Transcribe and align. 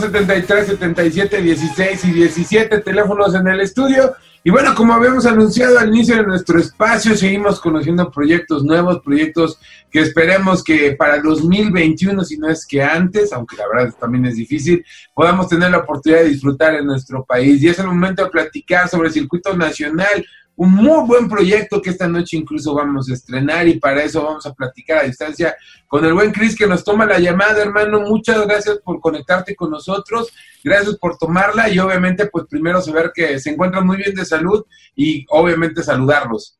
273, 0.00 0.66
77, 0.66 1.42
16 1.42 2.04
y 2.06 2.12
17 2.12 2.80
teléfonos 2.80 3.34
en 3.34 3.46
el 3.46 3.60
estudio. 3.60 4.14
Y 4.42 4.50
bueno, 4.50 4.74
como 4.74 4.92
habíamos 4.92 5.24
anunciado 5.24 5.78
al 5.78 5.88
inicio 5.88 6.16
de 6.16 6.24
nuestro 6.24 6.58
espacio, 6.58 7.16
seguimos 7.16 7.60
conociendo 7.60 8.10
proyectos 8.10 8.64
nuevos, 8.64 9.00
proyectos 9.02 9.58
que 9.90 10.00
esperemos 10.00 10.64
que 10.64 10.92
para 10.92 11.20
2021, 11.20 12.24
si 12.24 12.36
no 12.36 12.48
es 12.48 12.66
que 12.66 12.82
antes, 12.82 13.32
aunque 13.32 13.56
la 13.56 13.68
verdad 13.68 13.94
también 13.98 14.26
es 14.26 14.36
difícil, 14.36 14.84
podamos 15.14 15.48
tener 15.48 15.70
la 15.70 15.78
oportunidad 15.78 16.22
de 16.22 16.30
disfrutar 16.30 16.74
en 16.74 16.86
nuestro 16.86 17.24
país. 17.24 17.62
Y 17.62 17.68
es 17.68 17.78
el 17.78 17.86
momento 17.86 18.24
de 18.24 18.30
platicar 18.30 18.88
sobre 18.88 19.08
el 19.08 19.14
circuito 19.14 19.56
nacional, 19.56 20.26
un 20.56 20.72
muy 20.72 21.06
buen 21.06 21.28
proyecto 21.28 21.82
que 21.82 21.90
esta 21.90 22.06
noche 22.06 22.36
incluso 22.36 22.74
vamos 22.74 23.10
a 23.10 23.14
estrenar 23.14 23.66
y 23.66 23.78
para 23.80 24.02
eso 24.02 24.22
vamos 24.22 24.46
a 24.46 24.52
platicar 24.52 24.98
a 24.98 25.02
distancia 25.04 25.56
con 25.88 26.04
el 26.04 26.14
buen 26.14 26.32
Chris 26.32 26.56
que 26.56 26.66
nos 26.66 26.84
toma 26.84 27.06
la 27.06 27.18
llamada, 27.18 27.60
hermano. 27.62 28.00
Muchas 28.00 28.46
gracias 28.46 28.78
por 28.84 29.00
conectarte 29.00 29.56
con 29.56 29.70
nosotros, 29.70 30.32
gracias 30.62 30.96
por 30.96 31.16
tomarla 31.18 31.68
y 31.68 31.78
obviamente 31.78 32.26
pues 32.26 32.46
primero 32.48 32.80
saber 32.80 33.10
que 33.14 33.38
se 33.40 33.50
encuentran 33.50 33.86
muy 33.86 33.96
bien 33.96 34.14
de 34.14 34.24
salud 34.24 34.64
y 34.94 35.26
obviamente 35.30 35.82
saludarlos. 35.82 36.58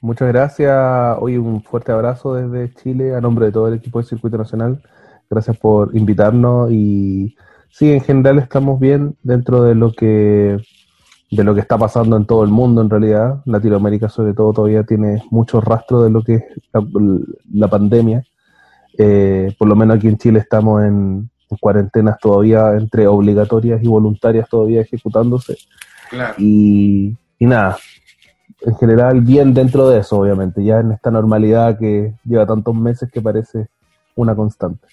Muchas 0.00 0.28
gracias, 0.28 1.16
hoy 1.20 1.36
un 1.36 1.62
fuerte 1.62 1.92
abrazo 1.92 2.34
desde 2.34 2.72
Chile 2.74 3.14
a 3.14 3.20
nombre 3.20 3.46
de 3.46 3.52
todo 3.52 3.68
el 3.68 3.74
equipo 3.74 3.98
del 3.98 4.08
Circuito 4.08 4.38
Nacional. 4.38 4.82
Gracias 5.28 5.56
por 5.58 5.96
invitarnos 5.96 6.70
y 6.70 7.36
sí, 7.70 7.92
en 7.92 8.00
general 8.00 8.38
estamos 8.38 8.78
bien 8.78 9.16
dentro 9.22 9.62
de 9.64 9.74
lo 9.74 9.92
que 9.92 10.58
de 11.30 11.44
lo 11.44 11.54
que 11.54 11.60
está 11.60 11.76
pasando 11.76 12.16
en 12.16 12.24
todo 12.24 12.44
el 12.44 12.50
mundo 12.50 12.80
en 12.80 12.90
realidad. 12.90 13.42
Latinoamérica 13.44 14.08
sobre 14.08 14.34
todo 14.34 14.52
todavía 14.52 14.84
tiene 14.84 15.22
mucho 15.30 15.60
rastro 15.60 16.02
de 16.02 16.10
lo 16.10 16.22
que 16.22 16.34
es 16.34 16.44
la, 17.52 17.68
pandemia. 17.68 18.24
Eh, 18.98 19.54
por 19.58 19.68
lo 19.68 19.76
menos 19.76 19.96
aquí 19.96 20.08
en 20.08 20.18
Chile 20.18 20.38
estamos 20.38 20.84
en, 20.84 21.28
cuarentenas 21.60 22.18
todavía 22.18 22.72
entre 22.72 23.06
obligatorias 23.06 23.82
y 23.82 23.86
voluntarias 23.86 24.48
todavía 24.48 24.80
ejecutándose. 24.80 25.56
Y, 26.38 27.16
y 27.38 27.46
nada, 27.46 27.76
en 28.62 28.76
general 28.76 29.20
bien 29.20 29.54
dentro 29.54 29.88
de 29.88 30.00
eso, 30.00 30.18
obviamente, 30.18 30.64
ya 30.64 30.80
en 30.80 30.92
esta 30.92 31.10
normalidad 31.10 31.78
que 31.78 32.14
lleva 32.24 32.46
tantos 32.46 32.74
meses 32.74 33.10
que 33.10 33.20
parece 33.20 33.68
una 34.14 34.34
constante. 34.34 34.86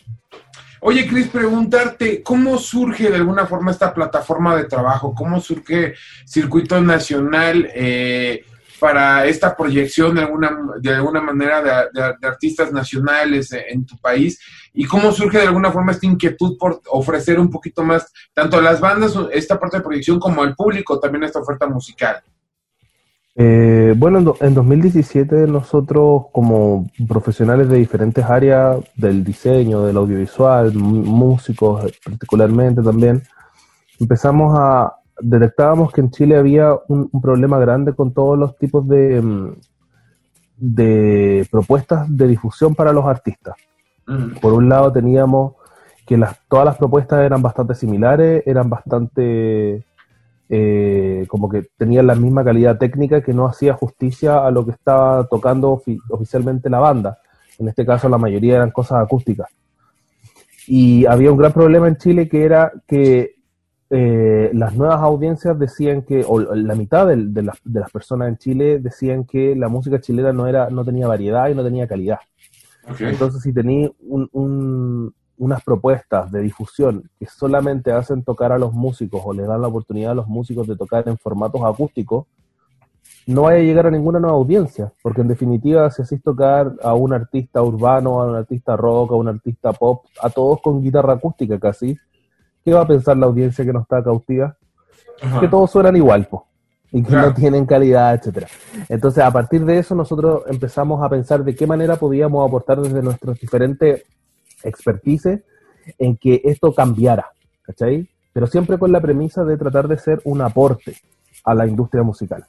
Oye, 0.85 1.07
Cris, 1.07 1.27
preguntarte, 1.27 2.21
¿cómo 2.21 2.57
surge 2.57 3.09
de 3.09 3.15
alguna 3.15 3.45
forma 3.45 3.71
esta 3.71 3.93
plataforma 3.93 4.53
de 4.57 4.65
trabajo? 4.65 5.15
¿Cómo 5.15 5.39
surge 5.39 5.93
Circuito 6.25 6.81
Nacional 6.81 7.69
eh, 7.73 8.43
para 8.81 9.25
esta 9.25 9.55
proyección 9.55 10.13
de 10.13 10.23
alguna, 10.23 10.51
de 10.81 10.93
alguna 10.93 11.21
manera 11.21 11.89
de, 11.89 12.27
artistas 12.27 12.73
nacionales 12.73 13.53
en 13.53 13.85
tu 13.85 13.97
país? 13.97 14.37
¿Y 14.73 14.83
cómo 14.83 15.13
surge 15.13 15.37
de 15.37 15.47
alguna 15.47 15.71
forma 15.71 15.93
esta 15.93 16.05
inquietud 16.05 16.57
por 16.57 16.81
ofrecer 16.89 17.39
un 17.39 17.49
poquito 17.49 17.81
más, 17.81 18.11
tanto 18.33 18.57
a 18.57 18.61
las 18.61 18.81
bandas, 18.81 19.17
esta 19.31 19.57
parte 19.57 19.77
de 19.77 19.83
proyección, 19.83 20.19
como 20.19 20.43
al 20.43 20.53
público 20.53 20.99
también 20.99 21.23
esta 21.23 21.39
oferta 21.39 21.65
musical? 21.65 22.21
Eh, 23.35 23.95
bueno, 23.97 24.35
en, 24.39 24.53
2017 24.53 25.47
nosotros 25.47 26.25
como 26.31 26.87
profesionales 27.07 27.67
de 27.67 27.77
diferentes 27.77 28.23
áreas 28.25 28.77
del 28.95 29.23
diseño, 29.23 29.83
del 29.83 29.97
audiovisual, 29.97 30.73
músicos 30.75 31.91
particularmente 32.05 32.83
también, 32.83 33.23
empezamos 33.99 34.55
a, 34.59 34.97
detectábamos 35.19 35.91
que 35.91 36.01
en 36.01 36.11
Chile 36.11 36.37
había 36.37 36.75
un, 36.87 37.09
problema 37.21 37.57
grande 37.57 37.93
con 37.93 38.13
todos 38.13 38.37
los 38.37 38.55
tipos 38.57 38.87
de, 38.87 39.19
mm, 39.19 39.55
de 40.57 41.47
propuestas 41.49 42.05
de 42.15 42.27
difusión 42.27 42.75
para 42.75 42.93
los 42.93 43.05
artistas. 43.05 43.55
Por 44.41 44.53
un 44.53 44.67
lado 44.67 44.91
teníamos 44.91 45.53
que 46.05 46.17
las, 46.17 46.37
todas 46.49 46.65
las 46.65 46.77
propuestas 46.77 47.21
eran 47.21 47.41
bastante 47.41 47.73
similares, 47.73 48.43
eran 48.45 48.69
bastante 48.69 49.85
eh, 50.55 51.25
como 51.27 51.49
que 51.49 51.65
tenían 51.77 52.05
la 52.05 52.13
misma 52.13 52.43
calidad 52.43 52.77
técnica 52.77 53.23
que 53.23 53.33
no 53.33 53.47
hacía 53.47 53.73
justicia 53.73 54.45
a 54.45 54.51
lo 54.51 54.63
que 54.63 54.69
estaba 54.69 55.25
tocando 55.25 55.81
oficialmente 56.09 56.69
la 56.69 56.77
banda. 56.77 57.17
En 57.57 57.69
este 57.69 57.83
caso 57.83 58.07
la 58.07 58.19
mayoría 58.19 58.57
eran 58.57 58.69
cosas 58.69 59.03
acústicas. 59.03 59.49
Y 60.67 61.07
había 61.07 61.31
un 61.31 61.39
gran 61.39 61.53
problema 61.53 61.87
en 61.87 61.97
Chile 61.97 62.29
que 62.29 62.43
era 62.43 62.71
que 62.85 63.33
eh, 63.89 64.51
las 64.53 64.75
nuevas 64.75 65.01
audiencias 65.01 65.57
decían 65.57 66.03
que, 66.03 66.23
o 66.27 66.39
la 66.39 66.75
mitad 66.75 67.07
de, 67.07 67.41
las, 67.41 67.91
personas 67.91 68.27
en 68.29 68.37
Chile 68.37 68.77
decían 68.77 69.23
que 69.23 69.55
la 69.55 69.69
música 69.69 69.99
chilena 69.99 70.31
no, 70.33 70.45
era, 70.45 70.69
no 70.69 70.85
tenía 70.85 71.07
variedad 71.07 71.49
y 71.49 71.55
no 71.55 71.63
tenía 71.63 71.87
calidad. 71.87 72.19
Entonces, 72.99 73.41
si 73.41 73.51
tenía 73.51 73.89
un, 74.07 75.15
unas 75.37 75.63
propuestas 75.63 76.31
de 76.31 76.41
difusión 76.41 77.09
que 77.19 77.25
solamente 77.25 77.91
hacen 77.91 78.23
tocar 78.23 78.51
a 78.51 78.57
los 78.57 78.73
músicos 78.73 79.21
o 79.25 79.33
le 79.33 79.43
dan 79.43 79.61
la 79.61 79.67
oportunidad 79.67 80.11
a 80.11 80.15
los 80.15 80.27
músicos 80.27 80.67
de 80.67 80.75
tocar 80.75 81.07
en 81.07 81.17
formatos 81.17 81.61
acústicos, 81.63 82.25
no 83.25 83.43
vaya 83.43 83.59
a 83.59 83.63
llegar 83.63 83.87
a 83.87 83.91
ninguna 83.91 84.19
nueva 84.19 84.35
audiencia, 84.35 84.91
porque 85.01 85.21
en 85.21 85.27
definitiva 85.27 85.89
si 85.89 86.01
haces 86.01 86.21
tocar 86.21 86.73
a 86.81 86.93
un 86.93 87.13
artista 87.13 87.61
urbano, 87.61 88.21
a 88.21 88.27
un 88.27 88.35
artista 88.35 88.75
rock, 88.75 89.11
a 89.11 89.15
un 89.15 89.27
artista 89.27 89.73
pop, 89.73 90.05
a 90.21 90.29
todos 90.29 90.61
con 90.61 90.81
guitarra 90.81 91.13
acústica 91.13 91.59
casi, 91.59 91.97
¿qué 92.63 92.73
va 92.73 92.81
a 92.81 92.87
pensar 92.87 93.17
la 93.17 93.25
audiencia 93.25 93.65
que 93.65 93.73
no 93.73 93.81
está 93.81 94.03
cautiva? 94.03 94.55
Que 95.39 95.47
todos 95.47 95.71
suenan 95.71 95.95
igual, 95.95 96.27
y 96.91 97.01
que 97.01 97.15
no 97.15 97.33
tienen 97.33 97.65
calidad, 97.65 98.13
etcétera. 98.13 98.47
Entonces, 98.87 99.23
a 99.23 99.31
partir 99.31 99.65
de 99.65 99.79
eso, 99.79 99.95
nosotros 99.95 100.43
empezamos 100.47 101.01
a 101.01 101.09
pensar 101.09 101.43
de 101.43 101.55
qué 101.55 101.65
manera 101.65 101.95
podíamos 101.95 102.47
aportar 102.47 102.81
desde 102.81 103.01
nuestros 103.01 103.39
diferentes 103.39 104.03
expertise 104.63 105.43
en 105.97 106.17
que 106.17 106.41
esto 106.43 106.73
cambiara, 106.73 107.27
¿cachai? 107.61 108.09
Pero 108.31 108.47
siempre 108.47 108.77
con 108.77 108.91
la 108.91 109.01
premisa 109.01 109.43
de 109.43 109.57
tratar 109.57 109.87
de 109.87 109.97
ser 109.97 110.21
un 110.23 110.41
aporte 110.41 110.95
a 111.43 111.53
la 111.53 111.67
industria 111.67 112.03
musical. 112.03 112.45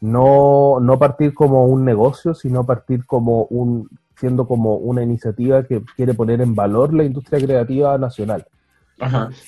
No, 0.00 0.78
no 0.80 0.98
partir 0.98 1.34
como 1.34 1.66
un 1.66 1.84
negocio, 1.84 2.34
sino 2.34 2.64
partir 2.64 3.06
como 3.06 3.44
un, 3.44 3.88
siendo 4.18 4.46
como 4.46 4.76
una 4.76 5.02
iniciativa 5.02 5.64
que 5.64 5.82
quiere 5.96 6.14
poner 6.14 6.40
en 6.40 6.54
valor 6.54 6.92
la 6.94 7.04
industria 7.04 7.44
creativa 7.44 7.96
nacional. 7.98 8.46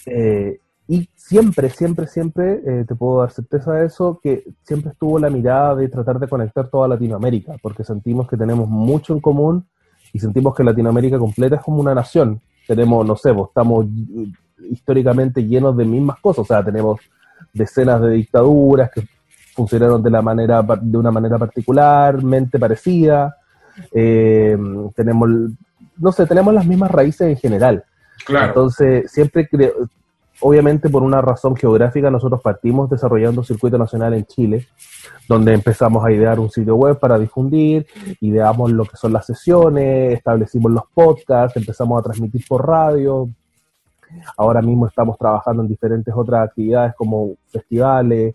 Eh, 0.07 0.61
y 0.87 1.09
siempre, 1.15 1.69
siempre, 1.69 2.07
siempre, 2.07 2.63
eh, 2.65 2.85
te 2.87 2.95
puedo 2.95 3.21
dar 3.21 3.31
certeza 3.31 3.73
de 3.73 3.87
eso, 3.87 4.19
que 4.23 4.45
siempre 4.63 4.93
estuvo 4.93 5.19
la 5.19 5.29
mirada 5.29 5.75
de 5.75 5.89
tratar 5.89 6.19
de 6.19 6.29
conectar 6.29 6.69
toda 6.69 6.89
Latinoamérica, 6.89 7.57
porque 7.63 7.85
sentimos 7.85 8.27
que 8.27 8.39
tenemos 8.39 8.69
mucho 8.69 9.13
en 9.13 9.21
común 9.21 9.67
y 10.13 10.19
sentimos 10.19 10.55
que 10.55 10.65
Latinoamérica 10.65 11.19
completa 11.19 11.57
es 11.57 11.63
como 11.63 11.81
una 11.81 11.95
nación. 11.95 12.41
Tenemos, 12.67 13.07
no 13.07 13.17
sé, 13.17 13.33
pues, 13.33 13.49
estamos 13.49 13.87
históricamente 14.71 15.45
llenos 15.45 15.77
de 15.77 15.85
mismas 15.85 16.19
cosas, 16.21 16.41
o 16.41 16.45
sea, 16.45 16.65
tenemos 16.65 17.01
decenas 17.53 18.01
de 18.03 18.11
dictaduras 18.11 18.91
que 18.91 19.07
funcionaron 19.55 20.03
de 20.03 20.11
la 20.11 20.23
manera 20.23 20.63
de 20.63 20.99
una 20.99 21.11
manera 21.11 21.39
particularmente 21.39 22.59
parecida. 22.59 23.37
Eh, 23.93 24.57
tenemos, 24.95 25.29
no 25.97 26.13
sé, 26.13 26.27
tenemos 26.27 26.55
las 26.55 26.67
mismas 26.67 26.91
raíces 26.91 27.29
en 27.29 27.37
general. 27.37 27.85
Claro. 28.25 28.49
Entonces, 28.49 29.11
siempre 29.11 29.49
creo, 29.49 29.89
obviamente 30.41 30.89
por 30.89 31.03
una 31.03 31.21
razón 31.21 31.57
geográfica 31.57 32.11
nosotros 32.11 32.41
partimos 32.43 32.89
desarrollando 32.91 33.41
un 33.41 33.45
circuito 33.45 33.79
nacional 33.79 34.15
en 34.15 34.25
Chile, 34.27 34.67
donde 35.29 35.53
empezamos 35.55 36.05
a 36.05 36.13
idear 36.13 36.39
un 36.39 36.51
sitio 36.51 36.77
web 36.77 36.99
para 36.99 37.19
difundir, 37.19 37.87
ideamos 38.21 38.71
lo 38.73 38.85
que 38.85 38.97
son 38.97 39.13
las 39.13 39.27
sesiones, 39.27 40.15
establecimos 40.15 40.73
los 40.73 40.85
podcasts, 40.93 41.57
empezamos 41.57 41.99
a 41.99 42.03
transmitir 42.03 42.45
por 42.49 42.67
radio. 42.67 43.29
Ahora 44.39 44.63
mismo 44.63 44.87
estamos 44.87 45.19
trabajando 45.19 45.63
en 45.63 45.69
diferentes 45.69 46.15
otras 46.17 46.49
actividades 46.49 46.95
como 46.97 47.35
festivales, 47.49 48.35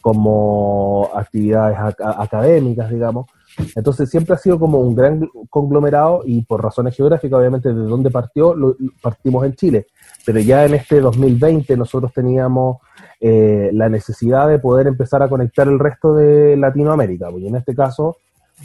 como 0.00 1.10
actividades 1.14 1.76
académicas, 1.98 2.90
digamos. 2.90 3.26
Entonces 3.74 4.08
siempre 4.08 4.34
ha 4.34 4.38
sido 4.38 4.58
como 4.58 4.78
un 4.78 4.94
gran 4.94 5.28
conglomerado 5.48 6.22
y 6.24 6.42
por 6.42 6.62
razones 6.62 6.96
geográficas, 6.96 7.38
obviamente, 7.38 7.68
de 7.68 7.82
dónde 7.82 8.10
partió, 8.10 8.54
partimos 9.02 9.44
en 9.44 9.54
Chile. 9.54 9.86
Pero 10.24 10.40
ya 10.40 10.64
en 10.64 10.74
este 10.74 11.00
2020 11.00 11.76
nosotros 11.76 12.12
teníamos 12.12 12.78
eh, 13.20 13.70
la 13.72 13.88
necesidad 13.88 14.48
de 14.48 14.58
poder 14.58 14.86
empezar 14.86 15.22
a 15.22 15.28
conectar 15.28 15.68
el 15.68 15.78
resto 15.78 16.14
de 16.14 16.56
Latinoamérica. 16.56 17.30
Y 17.36 17.48
en 17.48 17.56
este 17.56 17.74
caso, 17.74 18.16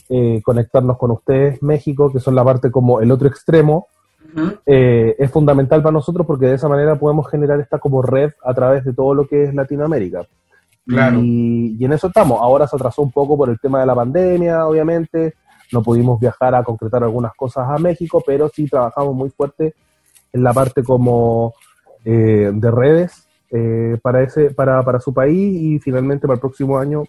eh, 0.10 0.42
conectarnos 0.44 0.98
con 0.98 1.12
ustedes, 1.12 1.62
México, 1.64 2.12
que 2.12 2.20
son 2.20 2.36
la 2.36 2.44
parte 2.44 2.72
como 2.72 3.02
el 3.02 3.12
otro 3.12 3.28
extremo, 3.28 3.88
eh, 4.66 5.16
es 5.18 5.32
fundamental 5.32 5.82
para 5.82 5.94
nosotros 5.94 6.28
porque 6.28 6.48
de 6.48 6.56
esa 6.56 6.68
manera 6.68 7.00
podemos 7.00 7.30
generar 7.30 7.60
esta 7.62 7.80
como 7.80 8.02
red 8.02 8.32
a 8.44 8.54
través 8.54 8.84
de 8.84 8.94
todo 8.94 9.14
lo 9.14 9.28
que 9.28 9.44
es 9.44 9.54
Latinoamérica. 9.54 10.28
Y, 10.88 11.84
en 11.84 11.94
eso 11.94 12.08
estamos. 12.08 12.40
Ahora 12.42 12.68
se 12.68 12.76
atrasó 12.76 13.02
un 13.02 13.12
poco 13.12 13.38
por 13.38 13.50
el 13.50 13.60
tema 13.60 13.80
de 13.80 13.86
la 13.86 13.96
pandemia, 13.96 14.66
obviamente. 14.66 15.36
No 15.72 15.82
pudimos 15.82 16.20
viajar 16.20 16.54
a 16.56 16.64
concretar 16.64 17.04
algunas 17.04 17.34
cosas 17.36 17.68
a 17.68 17.78
México, 17.78 18.22
pero 18.26 18.50
sí 18.50 18.68
trabajamos 18.68 19.16
muy 19.16 19.30
fuerte 19.30 19.74
en 20.32 20.44
la 20.44 20.54
parte 20.54 20.84
como 20.84 21.54
eh, 22.04 22.52
de 22.54 22.72
redes 22.72 23.28
eh, 23.50 23.98
para, 24.02 24.22
ese, 24.22 24.52
para, 24.52 24.84
para 24.84 25.00
su 25.00 25.14
país 25.14 25.62
y 25.62 25.80
finalmente 25.80 26.28
para 26.28 26.36
el 26.36 26.42
próximo 26.42 26.78
año 26.78 27.04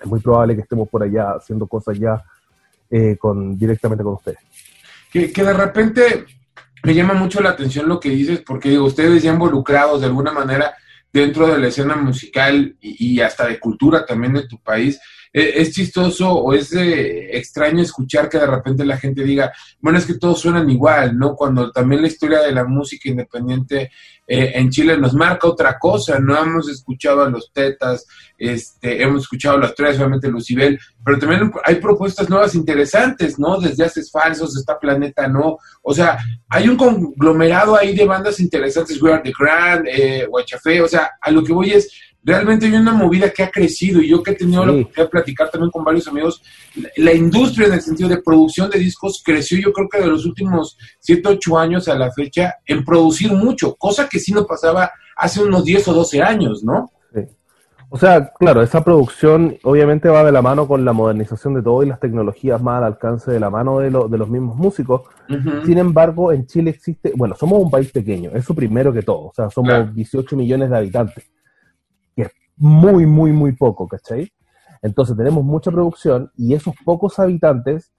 es 0.00 0.06
muy 0.06 0.20
probable 0.20 0.56
que 0.56 0.62
estemos 0.62 0.88
por 0.88 1.02
allá 1.02 1.32
haciendo 1.32 1.66
cosas 1.66 1.98
ya 1.98 2.22
eh, 2.90 3.16
con, 3.16 3.56
directamente 3.56 4.04
con 4.04 4.14
ustedes. 4.14 4.38
Que, 5.10 5.32
que 5.32 5.44
de 5.44 5.52
repente 5.52 6.26
me 6.82 6.94
llama 6.94 7.14
mucho 7.14 7.40
la 7.40 7.50
atención 7.50 7.88
lo 7.88 8.00
que 8.00 8.10
dices, 8.10 8.42
porque 8.46 8.70
digo, 8.70 8.84
ustedes 8.84 9.22
ya 9.22 9.32
involucrados 9.32 10.00
de 10.00 10.06
alguna 10.06 10.32
manera 10.32 10.74
dentro 11.12 11.48
de 11.48 11.58
la 11.58 11.68
escena 11.68 11.96
musical 11.96 12.76
y, 12.80 13.20
hasta 13.20 13.46
de 13.46 13.58
cultura 13.58 14.06
también 14.06 14.34
de 14.34 14.46
tu 14.46 14.58
país, 14.58 15.00
es 15.32 15.72
chistoso 15.72 16.32
o 16.32 16.52
es 16.52 16.72
eh, 16.72 17.36
extraño 17.36 17.82
escuchar 17.82 18.28
que 18.28 18.38
de 18.38 18.46
repente 18.46 18.84
la 18.84 18.96
gente 18.96 19.22
diga, 19.22 19.52
bueno, 19.80 19.98
es 19.98 20.06
que 20.06 20.14
todos 20.14 20.40
suenan 20.40 20.68
igual, 20.68 21.16
¿no? 21.16 21.36
Cuando 21.36 21.70
también 21.70 22.02
la 22.02 22.08
historia 22.08 22.40
de 22.40 22.52
la 22.52 22.64
música 22.64 23.08
independiente 23.08 23.90
eh, 24.26 24.52
en 24.54 24.70
Chile 24.70 24.96
nos 24.96 25.14
marca 25.14 25.46
otra 25.48 25.78
cosa, 25.78 26.18
no 26.18 26.36
hemos 26.36 26.68
escuchado 26.68 27.22
a 27.22 27.30
los 27.30 27.52
Tetas, 27.52 28.06
este, 28.36 29.02
hemos 29.02 29.22
escuchado 29.22 29.56
a 29.56 29.60
los 29.60 29.74
tres, 29.74 29.96
obviamente 29.98 30.28
Lucibel, 30.28 30.78
pero 31.04 31.18
también 31.18 31.52
hay 31.64 31.76
propuestas 31.76 32.28
nuevas 32.28 32.54
interesantes, 32.54 33.38
¿no? 33.38 33.60
Desde 33.60 33.84
Haces 33.84 34.10
Falsos, 34.10 34.56
esta 34.56 34.78
Planeta 34.78 35.28
No, 35.28 35.58
o 35.82 35.94
sea, 35.94 36.18
hay 36.48 36.68
un 36.68 36.76
conglomerado 36.76 37.76
ahí 37.76 37.94
de 37.94 38.04
bandas 38.04 38.40
interesantes, 38.40 39.00
We 39.00 39.12
Are 39.12 39.22
The 39.22 39.32
Grand, 39.38 39.86
eh, 39.86 40.26
Guachafé, 40.26 40.80
o 40.80 40.88
sea, 40.88 41.10
a 41.20 41.30
lo 41.30 41.44
que 41.44 41.52
voy 41.52 41.72
es 41.72 41.88
realmente 42.22 42.66
hay 42.66 42.74
una 42.74 42.92
movida 42.92 43.30
que 43.30 43.42
ha 43.42 43.50
crecido 43.50 44.00
y 44.00 44.08
yo 44.08 44.22
que 44.22 44.32
he 44.32 44.34
tenido 44.34 44.64
la 44.64 44.72
oportunidad 44.72 45.04
de 45.04 45.08
platicar 45.08 45.50
también 45.50 45.70
con 45.70 45.84
varios 45.84 46.06
amigos, 46.08 46.42
la, 46.96 47.12
industria 47.12 47.66
en 47.66 47.74
el 47.74 47.80
sentido 47.80 48.08
de 48.08 48.22
producción 48.22 48.68
de 48.70 48.78
discos 48.78 49.22
creció 49.24 49.58
yo 49.58 49.72
creo 49.72 49.88
que 49.88 50.00
de 50.00 50.06
los 50.06 50.26
últimos 50.26 50.76
7, 51.00 51.22
8 51.26 51.58
años 51.58 51.88
a 51.88 51.94
la 51.94 52.10
fecha 52.12 52.56
en 52.66 52.84
producir 52.84 53.32
mucho, 53.32 53.74
cosa 53.76 54.08
que 54.08 54.18
sí 54.18 54.32
no 54.32 54.46
pasaba 54.46 54.90
hace 55.16 55.42
unos 55.42 55.64
10 55.64 55.88
o 55.88 55.94
12 55.94 56.22
años, 56.22 56.62
¿no? 56.62 56.90
O 57.92 57.98
sea, 57.98 58.32
claro, 58.38 58.62
esa 58.62 58.84
producción 58.84 59.56
obviamente 59.64 60.08
va 60.08 60.22
de 60.22 60.30
la 60.30 60.40
mano 60.40 60.68
con 60.68 60.84
la 60.84 60.92
modernización 60.92 61.54
de 61.54 61.62
todo 61.62 61.82
y 61.82 61.86
las 61.86 61.98
tecnologías 61.98 62.62
más 62.62 62.78
al 62.78 62.84
alcance 62.84 63.32
de 63.32 63.40
la 63.40 63.50
mano 63.50 63.80
de, 63.80 63.90
de 63.90 64.18
los 64.18 64.28
mismos 64.28 64.54
músicos. 64.54 65.02
Sin 65.64 65.76
embargo, 65.76 66.30
en 66.30 66.46
Chile 66.46 66.70
existe, 66.70 67.12
bueno, 67.16 67.34
somos 67.34 67.60
un 67.60 67.68
país 67.68 67.90
pequeño, 67.90 68.30
eso 68.32 68.54
primero 68.54 68.92
que 68.92 69.02
todo, 69.02 69.26
o 69.26 69.32
sea, 69.34 69.50
somos 69.50 69.92
18 69.92 70.36
millones 70.36 70.70
de 70.70 70.76
habitantes 70.76 71.28
muy, 72.60 73.06
muy, 73.06 73.32
muy 73.32 73.52
poco, 73.52 73.88
¿cachai? 73.88 74.30
Entonces 74.82 75.16
tenemos 75.16 75.42
mucha 75.42 75.70
producción 75.70 76.30
y 76.36 76.54
esos 76.54 76.74
pocos 76.84 77.18
habitantes 77.18 77.90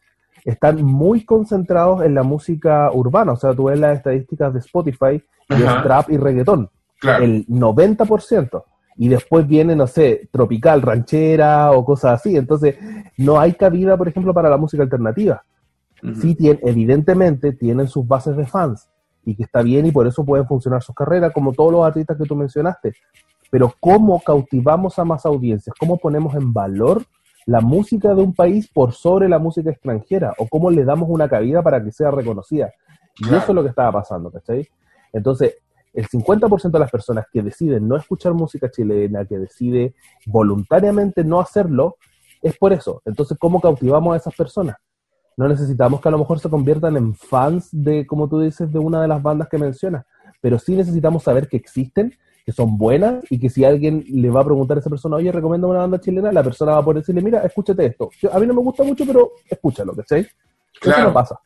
están 0.46 0.84
muy 0.84 1.26
concentrados 1.26 2.04
en 2.04 2.14
la 2.14 2.24
música 2.24 2.92
urbana. 2.94 3.34
O 3.34 3.36
sea, 3.36 3.54
tú 3.54 3.66
ves 3.66 3.80
las 3.80 3.98
estadísticas 3.98 4.54
de 4.54 4.60
Spotify 4.60 5.24
y 5.50 5.54
es 5.54 5.84
trap 5.84 6.12
y 6.12 6.18
reggaetón. 6.18 6.70
El 7.02 7.46
90%. 7.48 8.64
Y 8.98 9.08
después 9.08 9.48
viene, 9.48 9.76
no 9.76 9.88
sé, 9.88 10.30
tropical, 10.32 10.82
ranchera 10.84 11.72
o 11.72 11.84
cosas 11.84 12.20
así. 12.20 12.36
Entonces, 12.36 12.76
no 13.18 13.40
hay 13.40 13.54
cabida, 13.54 13.98
por 13.98 14.08
ejemplo, 14.08 14.34
para 14.34 14.50
la 14.50 14.58
música 14.58 14.84
alternativa. 14.84 15.44
Sí, 16.20 16.36
tiene, 16.36 16.60
evidentemente 16.64 17.54
tienen 17.54 17.88
sus 17.88 18.08
bases 18.08 18.36
de 18.36 18.46
fans 18.46 18.88
y 19.24 19.36
que 19.36 19.44
está 19.44 19.62
bien 19.62 19.86
y 19.86 19.92
por 19.92 20.08
eso 20.08 20.26
pueden 20.26 20.48
funcionar 20.48 20.82
sus 20.82 20.96
carreras, 20.96 21.32
como 21.32 21.54
todos 21.54 21.72
los 21.72 21.86
artistas 21.86 22.18
que 22.18 22.26
tú 22.26 22.36
mencionaste 22.36 22.94
pero 23.52 23.72
cómo 23.80 24.20
cautivamos 24.22 24.98
a 24.98 25.06
más 25.06 25.26
audiencias, 25.26 25.76
cómo 25.78 25.98
ponemos 25.98 26.34
en 26.36 26.52
valor 26.54 27.04
la 27.46 27.60
música 27.62 28.16
de 28.16 28.24
un 28.24 28.34
país 28.34 28.68
por 28.74 28.94
sobre 28.94 29.28
la 29.28 29.38
música 29.38 29.70
extranjera, 29.70 30.34
o 30.38 30.48
cómo 30.48 30.72
le 30.72 30.86
damos 30.86 31.10
una 31.10 31.28
cabida 31.28 31.62
para 31.62 31.84
que 31.84 31.92
sea 31.92 32.10
reconocida. 32.10 32.72
Y 33.20 33.26
eso 33.28 33.46
es 33.50 33.54
lo 33.54 33.62
que 33.62 33.70
estaba 33.70 33.92
pasando, 33.92 34.32
¿cachai? 34.32 34.68
Entonces, 35.12 35.58
el 35.94 36.08
50% 36.08 36.72
de 36.72 36.80
las 36.80 36.90
personas 36.90 37.26
que 37.32 37.42
deciden 37.42 37.88
no 37.88 37.98
escuchar 37.98 38.34
música 38.34 38.72
chilena, 38.72 39.26
que 39.26 39.38
decide 39.38 39.96
voluntariamente 40.26 41.24
no 41.26 41.42
hacerlo, 41.42 41.98
es 42.42 42.58
por 42.58 42.72
eso. 42.72 43.02
Entonces, 43.04 43.38
¿cómo 43.38 43.60
cautivamos 43.60 44.14
a 44.14 44.18
esas 44.18 44.34
personas? 44.34 44.78
No 45.36 45.50
necesitamos 45.50 46.00
que 46.00 46.08
a 46.08 46.12
lo 46.12 46.20
mejor 46.20 46.40
se 46.40 46.50
conviertan 46.50 46.96
en 46.96 47.14
fans 47.16 47.70
de, 47.72 48.06
como 48.06 48.30
tú 48.30 48.40
dices, 48.40 48.72
de 48.72 48.80
una 48.80 49.02
de 49.02 49.10
las 49.10 49.22
bandas 49.22 49.50
que 49.50 49.58
mencionas, 49.58 50.06
pero 50.40 50.58
sí 50.58 50.76
necesitamos 50.76 51.24
saber 51.24 51.50
que 51.50 51.58
existen 51.58 52.14
que 52.46 52.52
son 52.52 52.78
buenas 52.78 53.24
y 53.30 53.40
que 53.40 53.50
si 53.50 53.64
alguien 53.64 54.04
le 54.08 54.30
va 54.30 54.42
a 54.42 54.46
preguntar 54.46 54.78
a 54.78 54.80
esa 54.80 54.90
persona, 54.90 55.18
oye, 55.18 55.32
recomienda 55.32 55.68
una 55.68 55.80
banda 55.80 56.00
chilena, 56.00 56.32
la 56.32 56.44
persona 56.44 56.74
va 56.74 56.78
a 56.80 56.84
poder 56.84 57.02
decirle, 57.02 57.22
mira, 57.22 57.42
escúchate 57.44 57.86
esto. 57.86 58.10
a 58.32 58.40
mí 58.40 58.48
no 58.48 58.54
me 58.54 58.62
gusta 58.62 58.84
mucho, 58.84 59.06
pero 59.06 59.34
escúchalo, 59.50 59.96
¿cachai? 59.96 60.28
Claro. 60.80 61.00
Eso 61.00 61.08
no 61.08 61.14
pasa. 61.14 61.40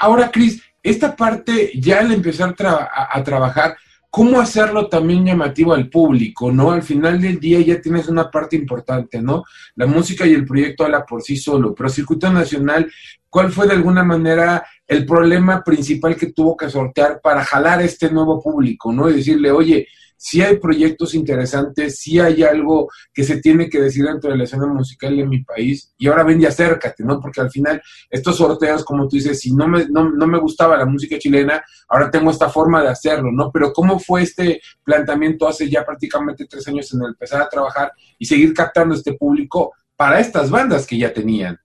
Ahora, 0.00 0.30
Cris, 0.30 0.62
esta 0.82 1.14
parte, 1.14 1.72
ya 1.74 2.00
al 2.00 2.12
empezar 2.12 2.54
a, 2.58 3.22
trabajar, 3.22 3.76
¿cómo 4.10 4.40
hacerlo 4.40 4.88
también 4.88 5.24
llamativo 5.24 5.72
al 5.72 5.88
público, 5.88 6.50
no? 6.50 6.72
Al 6.72 6.82
final 6.82 7.20
del 7.20 7.38
día 7.38 7.60
ya 7.60 7.80
tienes 7.80 8.08
una 8.08 8.30
parte 8.30 8.56
importante, 8.56 9.22
¿no? 9.22 9.44
La 9.76 9.86
música 9.86 10.26
y 10.26 10.34
el 10.34 10.44
proyecto 10.44 10.84
habla 10.84 11.06
por 11.06 11.22
sí 11.22 11.36
solo, 11.36 11.74
pero 11.74 11.88
Circuito 11.88 12.30
Nacional, 12.32 12.90
¿cuál 13.28 13.52
fue 13.52 13.68
de 13.68 13.74
alguna 13.74 14.02
manera 14.02 14.66
el 14.86 15.06
problema 15.06 15.62
principal 15.62 16.16
que 16.16 16.32
tuvo 16.32 16.56
que 16.56 16.68
sortear 16.68 17.20
para 17.22 17.44
jalar 17.44 17.80
este 17.80 18.10
nuevo 18.10 18.42
público, 18.42 18.92
¿no? 18.92 19.08
Y 19.08 19.14
decirle, 19.14 19.52
oye, 19.52 19.86
si 20.22 20.42
hay 20.42 20.58
proyectos 20.58 21.14
interesantes, 21.14 21.98
si 21.98 22.20
hay 22.20 22.42
algo 22.42 22.90
que 23.10 23.24
se 23.24 23.40
tiene 23.40 23.70
que 23.70 23.80
decir 23.80 24.04
dentro 24.04 24.30
de 24.30 24.36
la 24.36 24.44
escena 24.44 24.66
musical 24.66 25.16
de 25.16 25.24
mi 25.24 25.42
país, 25.42 25.94
y 25.96 26.08
ahora 26.08 26.24
ven 26.24 26.42
y 26.42 26.44
acércate, 26.44 27.02
¿no? 27.02 27.18
Porque 27.18 27.40
al 27.40 27.50
final 27.50 27.80
estos 28.10 28.36
sorteos, 28.36 28.84
como 28.84 29.08
tú 29.08 29.16
dices, 29.16 29.40
si 29.40 29.54
no 29.54 29.66
me, 29.66 29.88
no, 29.88 30.10
no 30.10 30.26
me 30.26 30.38
gustaba 30.38 30.76
la 30.76 30.84
música 30.84 31.18
chilena, 31.18 31.64
ahora 31.88 32.10
tengo 32.10 32.30
esta 32.30 32.50
forma 32.50 32.82
de 32.82 32.90
hacerlo, 32.90 33.32
¿no? 33.32 33.50
Pero 33.50 33.72
¿cómo 33.72 33.98
fue 33.98 34.20
este 34.20 34.60
planteamiento 34.84 35.48
hace 35.48 35.70
ya 35.70 35.86
prácticamente 35.86 36.44
tres 36.44 36.68
años 36.68 36.92
en 36.92 37.02
empezar 37.02 37.40
a 37.40 37.48
trabajar 37.48 37.90
y 38.18 38.26
seguir 38.26 38.52
captando 38.52 38.94
este 38.94 39.14
público 39.14 39.72
para 39.96 40.20
estas 40.20 40.50
bandas 40.50 40.86
que 40.86 40.98
ya 40.98 41.14
tenían? 41.14 41.58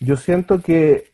Yo 0.00 0.18
siento 0.18 0.60
que 0.60 1.12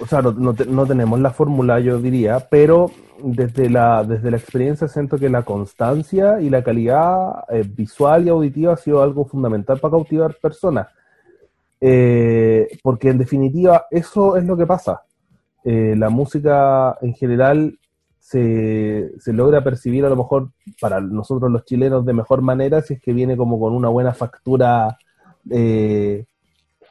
o 0.00 0.06
sea, 0.06 0.22
no, 0.22 0.32
no, 0.32 0.86
tenemos 0.86 1.20
la 1.20 1.30
fórmula, 1.30 1.80
yo 1.80 1.98
diría, 1.98 2.48
pero 2.50 2.90
desde 3.24 3.70
la, 3.70 4.04
desde 4.04 4.30
la 4.30 4.36
experiencia 4.36 4.86
siento 4.86 5.18
que 5.18 5.30
la 5.30 5.42
constancia 5.42 6.40
y 6.40 6.50
la 6.50 6.62
calidad 6.62 7.44
eh, 7.48 7.64
visual 7.66 8.26
y 8.26 8.28
auditiva 8.28 8.74
ha 8.74 8.76
sido 8.76 9.02
algo 9.02 9.24
fundamental 9.24 9.78
para 9.80 9.92
cautivar 9.92 10.36
personas. 10.40 10.88
Eh, 11.80 12.68
porque 12.82 13.08
en 13.08 13.18
definitiva 13.18 13.86
eso 13.90 14.36
es 14.36 14.44
lo 14.44 14.56
que 14.56 14.66
pasa. 14.66 15.02
Eh, 15.64 15.94
la 15.96 16.10
música 16.10 16.98
en 17.00 17.14
general 17.14 17.78
se, 18.18 19.12
se, 19.18 19.32
logra 19.32 19.64
percibir 19.64 20.04
a 20.04 20.10
lo 20.10 20.16
mejor 20.16 20.50
para 20.80 21.00
nosotros 21.00 21.50
los 21.50 21.64
chilenos 21.64 22.04
de 22.04 22.12
mejor 22.12 22.42
manera 22.42 22.82
si 22.82 22.94
es 22.94 23.00
que 23.00 23.12
viene 23.12 23.36
como 23.36 23.58
con 23.58 23.74
una 23.74 23.88
buena 23.88 24.12
factura 24.12 24.98
de, 25.42 26.26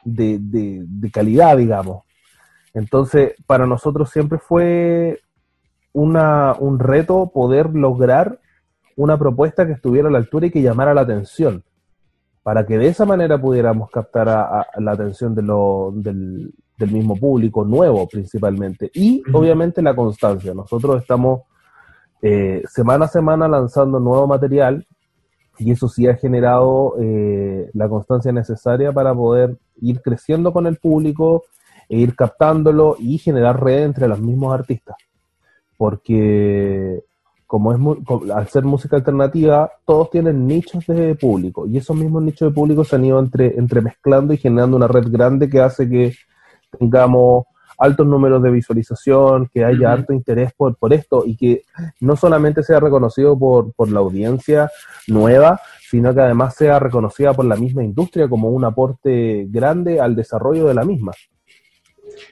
de 0.04 1.10
calidad, 1.12 1.56
digamos. 1.56 2.02
Entonces, 2.72 3.34
para 3.46 3.66
nosotros 3.66 4.10
siempre 4.10 4.38
fue 4.38 5.20
una, 5.94 6.54
un 6.58 6.78
reto 6.78 7.30
poder 7.32 7.74
lograr 7.74 8.40
una 8.96 9.18
propuesta 9.18 9.66
que 9.66 9.72
estuviera 9.72 10.08
a 10.08 10.10
la 10.10 10.18
altura 10.18 10.46
y 10.46 10.50
que 10.50 10.60
llamara 10.60 10.92
la 10.92 11.00
atención, 11.00 11.64
para 12.42 12.66
que 12.66 12.76
de 12.76 12.88
esa 12.88 13.06
manera 13.06 13.40
pudiéramos 13.40 13.90
captar 13.90 14.28
a, 14.28 14.66
la 14.78 14.92
atención 14.92 15.34
de 15.34 15.42
lo, 15.42 15.92
del, 15.94 16.52
mismo 16.78 17.16
público 17.16 17.64
nuevo 17.64 18.06
principalmente. 18.06 18.90
Y 18.92 19.22
obviamente 19.32 19.80
la 19.80 19.96
constancia. 19.96 20.52
Nosotros 20.52 21.00
estamos 21.00 21.42
eh, 22.20 22.62
semana 22.68 23.06
a 23.06 23.08
semana 23.08 23.48
lanzando 23.48 23.98
nuevo 23.98 24.26
material 24.26 24.86
y 25.58 25.70
eso 25.70 25.88
sí 25.88 26.06
ha 26.06 26.16
generado 26.16 26.96
eh, 27.00 27.70
la 27.72 27.88
constancia 27.88 28.32
necesaria 28.32 28.92
para 28.92 29.14
poder 29.14 29.56
ir 29.80 30.02
creciendo 30.02 30.52
con 30.52 30.66
el 30.66 30.76
público 30.76 31.44
e 31.88 31.98
ir 31.98 32.14
captándolo 32.14 32.96
y 32.98 33.18
generar 33.18 33.62
red 33.62 33.84
entre 33.84 34.08
los 34.08 34.20
mismos 34.20 34.52
artistas. 34.52 34.96
Porque 35.76 37.02
como 37.46 37.72
es 37.72 38.30
al 38.34 38.48
ser 38.48 38.64
música 38.64 38.96
alternativa, 38.96 39.70
todos 39.84 40.10
tienen 40.10 40.46
nichos 40.46 40.86
de 40.86 41.14
público 41.14 41.66
y 41.66 41.76
esos 41.76 41.96
mismos 41.96 42.22
nichos 42.22 42.48
de 42.48 42.54
público 42.54 42.84
se 42.84 42.96
han 42.96 43.04
ido 43.04 43.18
entre, 43.18 43.56
entremezclando 43.58 44.34
y 44.34 44.38
generando 44.38 44.76
una 44.76 44.88
red 44.88 45.04
grande 45.08 45.48
que 45.48 45.60
hace 45.60 45.88
que 45.88 46.14
tengamos 46.78 47.44
altos 47.78 48.06
números 48.06 48.42
de 48.42 48.50
visualización, 48.50 49.48
que 49.52 49.64
haya 49.64 49.92
alto 49.92 50.12
interés 50.12 50.52
por, 50.56 50.76
por 50.76 50.92
esto 50.92 51.24
y 51.26 51.36
que 51.36 51.62
no 52.00 52.16
solamente 52.16 52.62
sea 52.62 52.80
reconocido 52.80 53.38
por, 53.38 53.72
por 53.72 53.90
la 53.90 54.00
audiencia 54.00 54.70
nueva, 55.06 55.60
sino 55.88 56.14
que 56.14 56.20
además 56.20 56.54
sea 56.54 56.78
reconocida 56.78 57.34
por 57.34 57.44
la 57.44 57.56
misma 57.56 57.84
industria 57.84 58.28
como 58.28 58.48
un 58.50 58.64
aporte 58.64 59.46
grande 59.48 60.00
al 60.00 60.16
desarrollo 60.16 60.66
de 60.66 60.74
la 60.74 60.84
misma. 60.84 61.12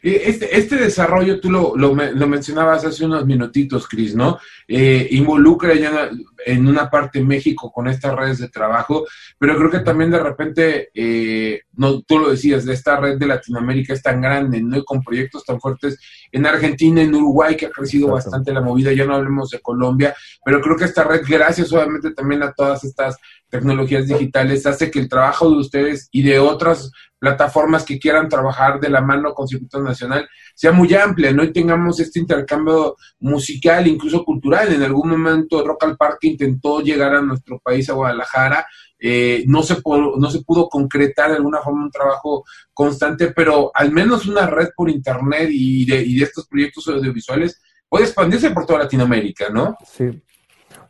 Este, 0.03 0.57
este 0.59 0.77
desarrollo, 0.77 1.41
tú 1.41 1.51
lo, 1.51 1.77
lo, 1.77 1.95
mencionabas 1.95 2.85
hace 2.85 3.05
unos 3.05 3.25
minutitos, 3.27 3.87
Cris, 3.87 4.15
¿no? 4.15 4.39
Eh, 4.67 5.09
involucra 5.13 5.75
ya 5.75 6.11
en 6.45 6.67
una 6.67 6.91
parte 6.91 7.23
México 7.23 7.71
con 7.71 7.89
estas 7.89 8.15
redes 8.15 8.39
de 8.39 8.49
trabajo, 8.49 9.07
pero 9.39 9.57
creo 9.57 9.71
que 9.71 9.81
también 9.81 10.11
de 10.11 10.19
repente, 10.19 10.91
eh, 10.95 11.63
no, 11.75 12.03
tú 12.03 12.19
lo 12.19 12.31
decías, 12.31 12.65
de 12.65 12.75
esta 12.75 12.97
red 12.97 13.19
de 13.19 13.27
Latinoamérica 13.27 13.93
es 13.93 14.03
tan 14.03 14.21
grande, 14.21 14.61
¿no? 14.61 14.77
Y 14.77 14.85
con 14.85 15.03
proyectos 15.03 15.45
tan 15.45 15.61
fuertes 15.61 15.99
en 16.31 16.47
Argentina, 16.47 17.03
en 17.03 17.15
Uruguay, 17.15 17.57
que 17.57 17.67
ha 17.67 17.71
crecido 17.71 18.09
bastante 18.09 18.53
la 18.53 18.61
movida, 18.61 18.93
ya 18.93 19.05
no 19.05 19.15
hablemos 19.15 19.51
de 19.51 19.61
Colombia, 19.61 20.15
pero 20.45 20.61
creo 20.61 20.77
que 20.77 20.85
esta 20.85 21.05
red, 21.05 21.23
gracias 21.29 21.73
obviamente 21.73 22.13
también 22.13 22.43
a 22.43 22.53
todas 22.53 22.85
estas 22.85 23.17
tecnologías 23.49 24.07
digitales, 24.07 24.67
hace 24.67 24.91
que 24.91 24.99
el 24.99 25.09
trabajo 25.09 25.51
de 25.51 25.57
ustedes 25.57 26.09
y 26.11 26.23
de 26.23 26.39
otras 26.39 26.91
plataformas 27.23 27.85
que 27.85 28.01
quieran 28.01 28.29
trabajar 28.29 28.81
de 28.81 28.91
la 28.91 29.01
mano 29.01 29.33
con 29.33 29.47
Circuito 29.47 29.81
Nacional 29.81 30.29
sea 30.57 30.73
muy 30.73 30.93
amplia, 30.93 31.33
¿no? 31.33 31.45
Y 31.45 31.53
tengamos 31.53 32.01
este 32.01 32.19
intercambio 32.19 32.97
musical, 33.21 33.87
incluso 33.87 34.25
cultural. 34.25 34.73
En 34.73 34.83
algún 34.83 35.11
momento 35.11 35.65
Rock 35.65 35.85
al 35.85 35.97
Parque 35.97 36.27
intentó 36.27 36.81
llegar 36.81 37.15
a 37.15 37.23
nuestro 37.23 37.61
país, 37.61 37.89
a 37.89 37.93
Guadalajara, 37.93 38.67
eh, 38.99 39.45
no, 39.47 39.63
se 39.63 39.77
pudo, 39.77 40.17
no 40.17 40.31
se 40.33 40.43
pudo 40.43 40.69
concretar 40.69 41.31
de 41.31 41.37
alguna 41.37 41.61
forma 41.61 41.85
un 41.85 41.93
trabajo 41.93 42.43
constante, 42.75 43.31
pero 43.31 43.71
al 43.73 43.93
menos 43.93 44.27
una 44.27 44.49
red 44.49 44.71
por 44.75 44.91
internet 44.91 45.49
y 45.53 45.85
de, 45.85 46.03
y 46.03 46.19
de 46.19 46.25
estos 46.25 46.49
proyectos 46.49 46.89
audiovisuales 46.89 47.63
puede 47.89 48.07
expandirse 48.07 48.51
por 48.51 48.67
toda 48.67 48.81
Latinoamérica, 48.81 49.49
¿no? 49.49 49.77
Sí. 49.87 50.11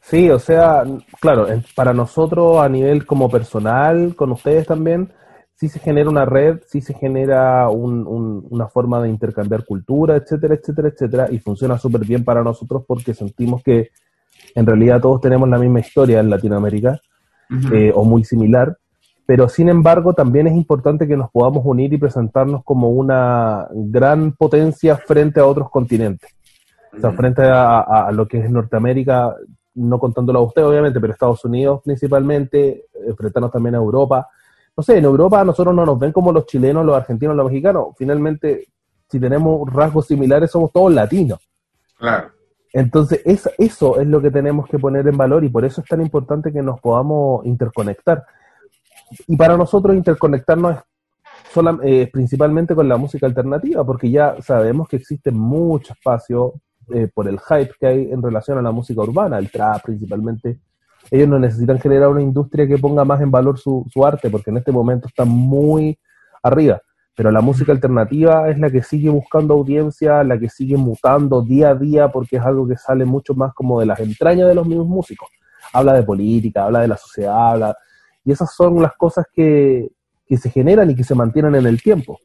Sí, 0.01 0.31
o 0.31 0.39
sea, 0.39 0.83
claro, 1.21 1.47
para 1.75 1.93
nosotros 1.93 2.59
a 2.59 2.71
nivel 2.71 3.05
como 3.05 3.31
personal, 3.31 4.17
con 4.17 4.33
ustedes 4.33 4.67
también, 4.67 5.13
sí 5.63 5.69
se 5.69 5.79
genera 5.79 6.11
una 6.11 6.25
red, 6.25 6.59
sí 6.67 6.81
se 6.81 6.93
genera 6.93 7.69
una 7.69 8.67
forma 8.67 9.01
de 9.01 9.09
intercambiar 9.09 9.65
cultura, 9.65 10.17
etcétera, 10.17 10.57
etcétera, 10.57 10.89
etcétera, 10.89 11.29
y 11.31 11.39
funciona 11.39 11.79
súper 11.79 12.05
bien 12.05 12.25
para 12.25 12.43
nosotros 12.43 12.83
porque 12.85 13.15
sentimos 13.15 13.63
que 13.63 13.91
en 14.57 14.67
realidad 14.67 15.01
todos 15.01 15.21
tenemos 15.21 15.49
la 15.49 15.59
misma 15.59 15.79
historia 15.79 16.19
en 16.19 16.31
Latinoamérica, 16.31 17.01
eh, 17.73 17.93
o 17.95 18.03
muy 18.03 18.25
similar, 18.25 18.77
pero 19.25 19.49
sin 19.49 19.69
embargo 19.69 20.15
también 20.15 20.49
es 20.49 20.57
importante 20.57 21.07
que 21.07 21.17
nos 21.17 21.31
podamos 21.31 21.63
unir 21.65 21.93
y 21.93 21.99
presentarnos 21.99 22.65
como 22.65 22.91
una 22.91 23.69
gran 23.71 24.33
potencia 24.33 24.97
frente 24.97 25.39
a 25.39 25.47
otros 25.47 25.71
continentes. 25.71 26.29
O 26.93 26.99
sea, 26.99 27.13
frente 27.13 27.43
a, 27.45 28.11
lo 28.13 28.27
que 28.27 28.39
es 28.39 28.51
Norteamérica, 28.51 29.37
no 29.77 30.01
contándolo 30.01 30.41
a 30.41 30.43
usted 30.43 30.65
obviamente, 30.65 30.99
pero 30.99 31.13
Estados 31.13 31.45
Unidos 31.45 31.83
principalmente, 31.85 32.87
enfrentarnos 33.07 33.53
también 33.53 33.77
a 33.77 33.79
Europa, 33.79 34.27
no 34.77 34.83
sé, 34.83 34.99
en 34.99 35.05
Europa 35.05 35.45
nosotros 35.45 35.75
no 35.75 35.85
nos 35.85 35.99
ven 35.99 36.13
como 36.13 36.33
los 36.33 36.47
chilenos, 36.47 36.85
los 36.85 36.97
argentinos, 36.97 37.37
los 37.37 37.47
mexicanos. 37.47 37.89
Finalmente, 37.97 38.69
si 39.09 39.21
tenemos 39.21 39.71
rasgos 39.73 40.07
similares, 40.07 40.51
somos 40.51 40.73
todos 40.73 40.93
latinos. 40.93 41.39
Claro. 41.99 42.31
Entonces, 42.73 43.21
eso 43.25 44.01
es 44.01 44.07
lo 44.07 44.23
que 44.23 44.31
tenemos 44.31 44.67
que 44.67 44.79
poner 44.79 45.07
en 45.07 45.17
valor 45.17 45.45
y 45.45 45.51
por 45.51 45.65
eso 45.65 45.83
es 45.83 45.87
tan 45.87 46.01
importante 46.01 46.53
que 46.53 46.63
nos 46.63 46.81
podamos 46.81 47.45
interconectar. 47.45 48.25
Y 49.27 49.37
para 49.37 49.59
nosotros 49.59 49.95
interconectarnos 49.95 50.77
es 50.77 50.83
eh, 51.83 52.09
principalmente 52.11 52.75
con 52.75 52.89
la 52.89 52.97
música 52.97 53.27
alternativa, 53.27 53.85
porque 53.85 54.11
ya 54.11 54.41
sabemos 54.41 54.89
que 54.89 54.97
existe 54.97 55.31
mucho 55.31 55.93
espacio 55.93 56.55
eh, 56.95 57.09
por 57.13 57.29
el 57.29 57.39
hype 57.39 57.73
que 57.79 57.87
hay 57.87 58.11
en 58.11 58.23
relación 58.23 58.57
a 58.57 58.63
la 58.63 58.71
música 58.71 59.03
urbana, 59.03 59.39
el 59.39 59.51
trap 59.51 59.83
principalmente, 59.85 60.59
ellos 61.11 61.29
no 61.29 61.39
necesitan 61.39 61.79
generar 61.79 62.09
una 62.09 62.23
industria 62.23 62.67
que 62.67 62.79
ponga 62.79 63.05
más 63.05 63.21
en 63.21 63.31
valor 63.31 63.59
su, 63.59 63.87
arte, 64.05 64.31
porque 64.31 64.51
en 64.51 64.59
este 64.59 64.73
momento 64.73 65.09
está 65.09 65.25
muy 65.25 65.99
arriba. 66.43 66.81
Pero 67.15 67.31
la 67.31 67.43
música 67.43 67.73
alternativa 67.73 68.49
es 68.49 68.59
la 68.59 68.71
que 68.71 68.83
sigue 68.83 69.11
buscando 69.11 69.55
audiencia, 69.55 70.25
la 70.25 70.39
que 70.39 70.49
sigue 70.49 70.77
mutando 70.77 71.43
día 71.43 71.71
a 71.71 71.75
día, 71.75 72.09
porque 72.09 72.37
es 72.37 72.43
algo 72.43 72.67
que 72.67 72.77
sale 72.77 73.05
mucho 73.05 73.35
más 73.35 73.53
como 73.53 73.81
de 73.81 73.87
las 73.87 74.01
entrañas 74.01 74.49
de 74.49 74.55
los 74.55 74.67
mismos 74.67 74.87
músicos. 74.87 75.29
Habla 75.73 75.93
de 75.95 76.03
política, 76.03 76.65
habla 76.65 76.81
de 76.81 76.89
la 76.89 76.97
sociedad, 76.97 77.53
habla... 77.53 77.77
Y 78.25 78.31
esas 78.31 78.55
son 78.55 78.81
las 78.81 78.93
cosas 78.97 79.27
que, 79.33 79.91
que 80.27 80.37
se 80.37 80.49
generan 80.49 80.89
y 80.89 80.95
que 80.95 81.03
se 81.03 81.15
mantienen 81.15 81.57
en 81.57 81.67
el 81.67 81.83
tiempo. 81.83 82.21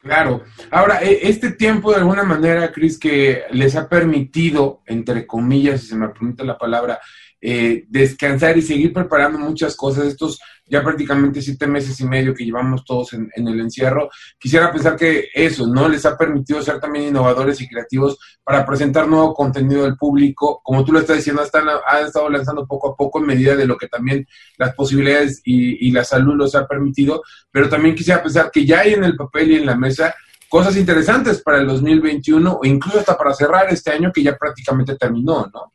Claro. 0.00 0.44
Ahora, 0.70 1.02
e, 1.02 1.28
este 1.28 1.52
tiempo 1.52 1.90
de 1.90 1.98
alguna 1.98 2.22
manera, 2.22 2.70
Cris, 2.70 2.98
que 2.98 3.42
les 3.50 3.74
ha 3.76 3.88
permitido, 3.88 4.82
entre 4.86 5.26
comillas, 5.26 5.80
si 5.80 5.88
se 5.88 5.96
me 5.96 6.08
permite 6.08 6.44
la 6.44 6.56
palabra, 6.56 7.00
eh, 7.40 7.84
descansar 7.88 8.58
y 8.58 8.62
seguir 8.62 8.92
preparando 8.92 9.38
muchas 9.38 9.76
cosas. 9.76 10.06
Estos 10.06 10.40
ya 10.66 10.82
prácticamente 10.82 11.40
siete 11.40 11.66
meses 11.66 11.98
y 12.00 12.04
medio 12.04 12.34
que 12.34 12.44
llevamos 12.44 12.84
todos 12.84 13.14
en, 13.14 13.30
el 13.34 13.60
encierro, 13.60 14.10
quisiera 14.38 14.70
pensar 14.70 14.96
que 14.96 15.28
eso, 15.32 15.66
¿no? 15.66 15.88
Les 15.88 16.04
ha 16.04 16.16
permitido 16.16 16.60
ser 16.62 16.78
también 16.78 17.08
innovadores 17.08 17.60
y 17.60 17.68
creativos 17.68 18.18
para 18.44 18.66
presentar 18.66 19.08
nuevo 19.08 19.34
contenido 19.34 19.84
al 19.84 19.96
público. 19.96 20.60
Como 20.62 20.84
tú 20.84 20.92
lo 20.92 21.00
estás 21.00 21.16
diciendo, 21.16 21.42
están, 21.42 21.66
han 21.68 22.06
estado 22.06 22.28
lanzando 22.28 22.66
poco 22.66 22.92
a 22.92 22.96
poco 22.96 23.18
en 23.20 23.26
medida 23.26 23.56
de 23.56 23.66
lo 23.66 23.76
que 23.76 23.88
también 23.88 24.26
las 24.58 24.74
posibilidades 24.74 25.40
y, 25.44 25.88
y 25.88 25.90
la 25.90 26.04
salud 26.04 26.34
los 26.34 26.54
ha 26.54 26.66
permitido, 26.66 27.22
pero 27.50 27.68
también 27.68 27.94
quisiera 27.94 28.22
pensar 28.22 28.50
que 28.50 28.66
ya 28.66 28.80
hay 28.80 28.94
en 28.94 29.04
el 29.04 29.16
papel 29.16 29.52
y 29.52 29.56
en 29.56 29.66
la 29.66 29.76
mesa 29.76 30.14
cosas 30.48 30.76
interesantes 30.76 31.42
para 31.42 31.60
el 31.60 31.66
2021 31.66 32.58
o 32.62 32.66
incluso 32.66 32.98
hasta 32.98 33.16
para 33.16 33.34
cerrar 33.34 33.72
este 33.72 33.90
año 33.90 34.10
que 34.12 34.22
ya 34.22 34.36
prácticamente 34.36 34.96
terminó, 34.96 35.50
¿no? 35.52 35.72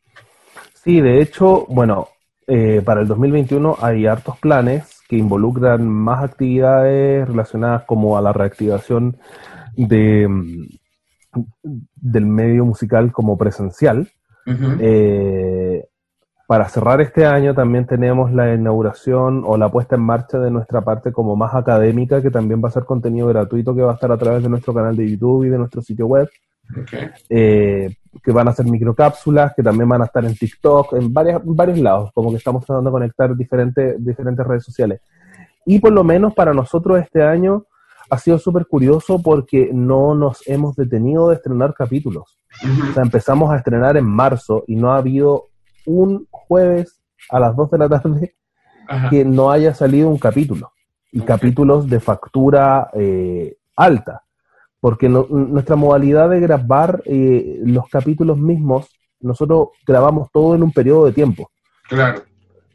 Sí, 0.84 1.00
de 1.00 1.22
hecho, 1.22 1.66
bueno, 1.68 2.08
eh, 2.46 2.82
para 2.84 3.00
el 3.00 3.08
2021 3.08 3.78
hay 3.80 4.06
hartos 4.06 4.38
planes 4.38 5.00
que 5.08 5.16
involucran 5.16 5.88
más 5.88 6.22
actividades 6.22 7.26
relacionadas 7.26 7.84
como 7.84 8.18
a 8.18 8.20
la 8.20 8.32
reactivación 8.34 9.16
de, 9.76 10.28
mm, 10.28 10.66
del 11.94 12.26
medio 12.26 12.64
musical 12.64 13.12
como 13.12 13.38
presencial. 13.38 14.10
Eh, 14.46 15.86
para 16.46 16.68
cerrar 16.68 17.00
este 17.00 17.24
año 17.24 17.54
también 17.54 17.86
tenemos 17.86 18.30
la 18.30 18.52
inauguración 18.52 19.42
o 19.46 19.56
la 19.56 19.70
puesta 19.70 19.96
en 19.96 20.02
marcha 20.02 20.38
de 20.38 20.50
nuestra 20.50 20.82
parte 20.82 21.12
como 21.12 21.34
más 21.34 21.54
académica, 21.54 22.20
que 22.20 22.30
también 22.30 22.62
va 22.62 22.68
a 22.68 22.72
ser 22.72 22.84
contenido 22.84 23.26
gratuito 23.28 23.74
que 23.74 23.80
va 23.80 23.92
a 23.92 23.94
estar 23.94 24.12
a 24.12 24.18
través 24.18 24.42
de 24.42 24.50
nuestro 24.50 24.74
canal 24.74 24.94
de 24.94 25.10
YouTube 25.10 25.44
y 25.44 25.48
de 25.48 25.56
nuestro 25.56 25.80
sitio 25.80 26.06
web. 26.06 26.28
Eh, 27.28 27.94
que 28.22 28.32
van 28.32 28.48
a 28.48 28.52
ser 28.52 28.66
microcápsulas, 28.66 29.54
que 29.54 29.62
también 29.62 29.88
van 29.88 30.02
a 30.02 30.06
estar 30.06 30.24
en 30.24 30.34
TikTok, 30.34 30.94
en, 30.94 31.12
varias, 31.12 31.40
varios 31.44 31.78
lados, 31.78 32.10
como 32.14 32.30
que 32.30 32.36
estamos 32.36 32.64
tratando 32.64 32.90
de 32.90 32.92
conectar 32.92 33.36
diferentes, 33.36 34.04
diferentes 34.04 34.46
redes 34.46 34.64
sociales. 34.64 35.00
Y 35.66 35.78
por 35.78 35.92
lo 35.92 36.04
menos 36.04 36.34
para 36.34 36.54
nosotros 36.54 36.98
este 37.00 37.22
año 37.22 37.64
ha 38.10 38.18
sido 38.18 38.38
súper 38.38 38.66
curioso 38.66 39.20
porque 39.22 39.70
no 39.72 40.14
nos 40.14 40.46
hemos 40.46 40.76
detenido 40.76 41.28
de 41.28 41.36
estrenar 41.36 41.74
capítulos. 41.74 42.38
O 42.62 42.92
sea, 42.92 43.02
empezamos 43.02 43.50
a 43.50 43.56
estrenar 43.56 43.96
en 43.96 44.04
marzo 44.04 44.64
y 44.66 44.76
no 44.76 44.92
ha 44.92 44.98
habido 44.98 45.48
un 45.86 46.26
jueves 46.30 47.00
a 47.30 47.40
las 47.40 47.56
2 47.56 47.70
de 47.70 47.78
la 47.78 47.88
tarde 47.88 48.34
que 49.10 49.24
no 49.24 49.50
haya 49.50 49.74
salido 49.74 50.08
un 50.08 50.18
capítulo. 50.18 50.72
Y 51.10 51.20
capítulos 51.22 51.88
de 51.88 52.00
factura 52.00 52.90
eh, 52.92 53.56
alta 53.76 54.23
porque 54.84 55.08
nuestra 55.08 55.76
modalidad 55.76 56.28
de 56.28 56.40
grabar 56.40 57.02
eh, 57.06 57.58
los 57.64 57.88
capítulos 57.88 58.36
mismos, 58.36 58.86
nosotros 59.18 59.68
grabamos 59.86 60.28
todo 60.30 60.54
en 60.54 60.62
un 60.62 60.72
periodo 60.72 61.06
de 61.06 61.12
tiempo. 61.12 61.50
Claro. 61.88 62.20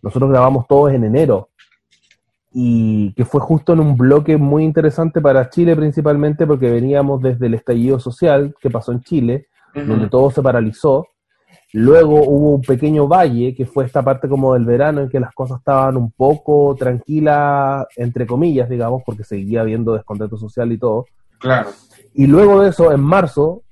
Nosotros 0.01 0.31
grabamos 0.31 0.65
todos 0.65 0.91
en 0.91 1.03
enero, 1.03 1.49
y 2.51 3.13
que 3.13 3.25
fue 3.25 3.39
justo 3.41 3.73
en 3.73 3.81
un 3.81 3.95
bloque 3.95 4.37
muy 4.37 4.63
interesante 4.63 5.21
para 5.21 5.51
Chile 5.51 5.75
principalmente, 5.75 6.47
porque 6.47 6.71
veníamos 6.71 7.21
desde 7.21 7.45
el 7.45 7.53
estallido 7.53 7.99
social 7.99 8.55
que 8.59 8.71
pasó 8.71 8.91
en 8.91 9.01
Chile, 9.01 9.45
donde 9.75 10.09
todo 10.09 10.31
se 10.31 10.41
paralizó. 10.41 11.05
Luego 11.73 12.23
hubo 12.23 12.55
un 12.55 12.61
pequeño 12.63 13.07
valle, 13.07 13.53
que 13.53 13.67
fue 13.67 13.85
esta 13.85 14.01
parte 14.01 14.27
como 14.27 14.55
del 14.55 14.65
verano, 14.65 15.01
en 15.01 15.09
que 15.09 15.19
las 15.19 15.31
cosas 15.35 15.59
estaban 15.59 15.95
un 15.95 16.11
poco 16.11 16.75
tranquilas, 16.75 17.85
entre 17.95 18.25
comillas, 18.25 18.67
digamos, 18.67 19.03
porque 19.05 19.23
seguía 19.23 19.61
habiendo 19.61 19.93
descontento 19.93 20.37
social 20.37 20.71
y 20.71 20.79
todo. 20.79 21.05
Claro. 21.39 21.69
Y 22.13 22.27
luego 22.27 22.61
de 22.61 22.69
eso, 22.69 22.91
en 22.91 23.01
marzo, 23.01 23.63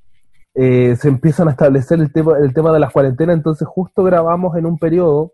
eh, 0.53 0.95
se 0.99 1.07
empiezan 1.09 1.47
a 1.47 1.51
establecer 1.51 1.99
el 1.99 2.11
tema, 2.11 2.37
el 2.39 2.53
tema 2.53 2.71
de 2.73 2.79
las 2.79 2.91
cuarentenas, 2.91 3.35
entonces 3.35 3.67
justo 3.67 4.03
grabamos 4.03 4.55
en 4.57 4.65
un 4.65 4.77
periodo 4.77 5.33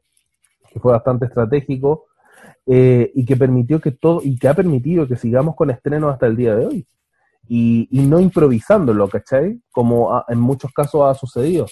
que 0.72 0.80
fue 0.80 0.92
bastante 0.92 1.25
estratégico 1.28 2.06
eh, 2.66 3.12
y 3.13 3.24
que 3.25 3.36
permitió 3.38 3.80
que 3.80 3.92
todo, 3.92 4.22
y 4.24 4.38
que 4.38 4.48
ha 4.48 4.54
permitido 4.54 5.08
que 5.08 5.16
sigamos 5.16 5.56
con 5.56 5.70
estrenos 5.70 6.12
hasta 6.12 6.25
el 6.28 6.36
día 6.36 6.56
de 6.56 6.66
hoy. 6.66 6.88
Y, 7.48 7.88
y 7.92 8.02
no 8.08 8.20
improvisándolo, 8.20 9.08
¿cachai? 9.10 9.62
Como 9.72 10.24
en 10.28 10.40
muchos 10.40 10.72
casos 10.74 11.02
ha 11.04 11.13
sucedido. 11.13 11.68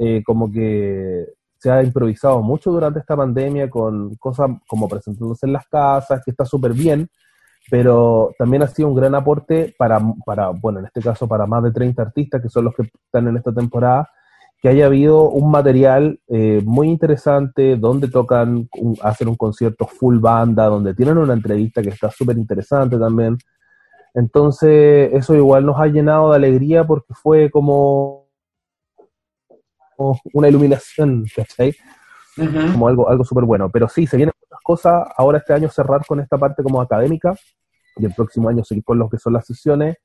eh, 0.00 0.22
como 0.24 0.50
que 0.50 1.26
se 1.58 1.70
ha 1.70 1.82
improvisado 1.82 2.40
mucho 2.42 2.70
durante 2.72 3.00
esta 3.00 3.14
pandemia 3.14 3.68
con 3.68 4.14
cosas 4.16 4.50
como 4.66 4.88
presentándose 4.88 5.46
en 5.46 5.52
las 5.52 5.66
casas, 5.68 6.22
que 6.24 6.30
está 6.30 6.46
súper 6.46 6.72
bien, 6.72 7.06
pero 7.70 8.34
también 8.36 8.62
ha 8.64 8.66
sido 8.66 8.88
un 8.88 8.96
gran 8.96 9.14
aporte 9.14 9.74
para, 9.78 10.00
para, 10.26 10.48
bueno, 10.48 10.80
en 10.80 10.86
este 10.86 11.00
caso 11.00 11.28
para 11.28 11.46
más 11.46 11.62
de 11.62 11.70
30 11.70 12.02
artistas 12.02 12.42
que 12.42 12.48
son 12.48 12.64
los 12.64 12.74
que 12.74 12.82
están 12.82 13.28
en 13.28 13.36
esta 13.36 13.52
temporada, 13.52 14.10
que 14.60 14.68
haya 14.68 14.86
habido 14.86 15.28
un 15.30 15.50
material 15.50 16.20
eh, 16.28 16.60
muy 16.64 16.88
interesante 16.88 17.76
donde 17.76 18.08
tocan, 18.08 18.68
hacen 19.02 19.28
un 19.28 19.36
concierto 19.36 19.86
full 19.86 20.18
banda, 20.18 20.66
donde 20.66 20.94
tienen 20.94 21.16
una 21.16 21.32
entrevista 21.32 21.80
que 21.80 21.90
está 21.90 22.10
súper 22.10 22.36
interesante 22.36 22.98
también. 22.98 23.38
Entonces, 24.12 25.10
eso 25.14 25.34
igual 25.34 25.64
nos 25.64 25.80
ha 25.80 25.86
llenado 25.86 26.30
de 26.30 26.36
alegría 26.36 26.84
porque 26.84 27.14
fue 27.14 27.50
como 27.50 28.26
una 30.32 30.48
iluminación, 30.48 31.24
¿cachai? 31.34 31.74
Como 32.34 32.88
algo, 32.88 33.08
algo 33.08 33.24
súper 33.24 33.44
bueno. 33.44 33.70
Pero 33.70 33.88
sí, 33.88 34.06
se 34.06 34.16
vienen 34.16 34.34
muchas 34.42 34.62
cosas. 34.62 35.08
Ahora 35.16 35.38
este 35.38 35.54
año 35.54 35.68
cerrar 35.68 36.04
con 36.04 36.20
esta 36.20 36.36
parte 36.36 36.62
como 36.62 36.80
académica 36.80 37.34
y 37.96 38.04
el 38.04 38.14
próximo 38.14 38.48
año 38.48 38.64
seguir 38.64 38.84
con 38.84 38.98
lo 38.98 39.08
que 39.08 39.18
son 39.18 39.32
las 39.32 39.46
sesiones. 39.46 39.96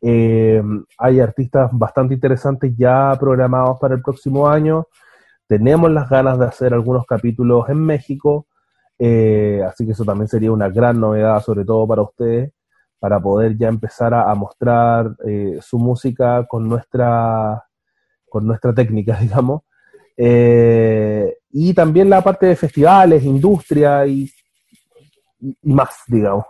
Eh, 0.00 0.62
hay 0.98 1.20
artistas 1.20 1.70
bastante 1.72 2.14
interesantes 2.14 2.72
ya 2.76 3.16
programados 3.18 3.78
para 3.80 3.94
el 3.94 4.02
próximo 4.02 4.48
año. 4.48 4.86
Tenemos 5.46 5.90
las 5.90 6.08
ganas 6.08 6.38
de 6.38 6.46
hacer 6.46 6.74
algunos 6.74 7.06
capítulos 7.06 7.68
en 7.68 7.78
México. 7.84 8.46
Eh, 8.98 9.62
así 9.66 9.84
que 9.84 9.92
eso 9.92 10.04
también 10.04 10.28
sería 10.28 10.52
una 10.52 10.68
gran 10.68 11.00
novedad, 11.00 11.42
sobre 11.42 11.64
todo 11.64 11.86
para 11.86 12.02
ustedes, 12.02 12.52
para 12.98 13.20
poder 13.20 13.56
ya 13.56 13.68
empezar 13.68 14.14
a, 14.14 14.32
mostrar 14.34 15.16
eh, 15.26 15.58
su 15.60 15.78
música 15.78 16.46
con 16.46 16.68
nuestra 16.68 17.64
con 18.28 18.46
nuestra 18.46 18.72
técnica, 18.72 19.16
digamos. 19.20 19.62
Y 21.54 21.74
también 21.74 22.08
la 22.08 22.22
parte 22.22 22.46
de 22.46 22.56
festivales, 22.56 23.24
industria 23.24 24.06
y 24.06 24.30
más, 25.62 26.02
digamos. 26.06 26.46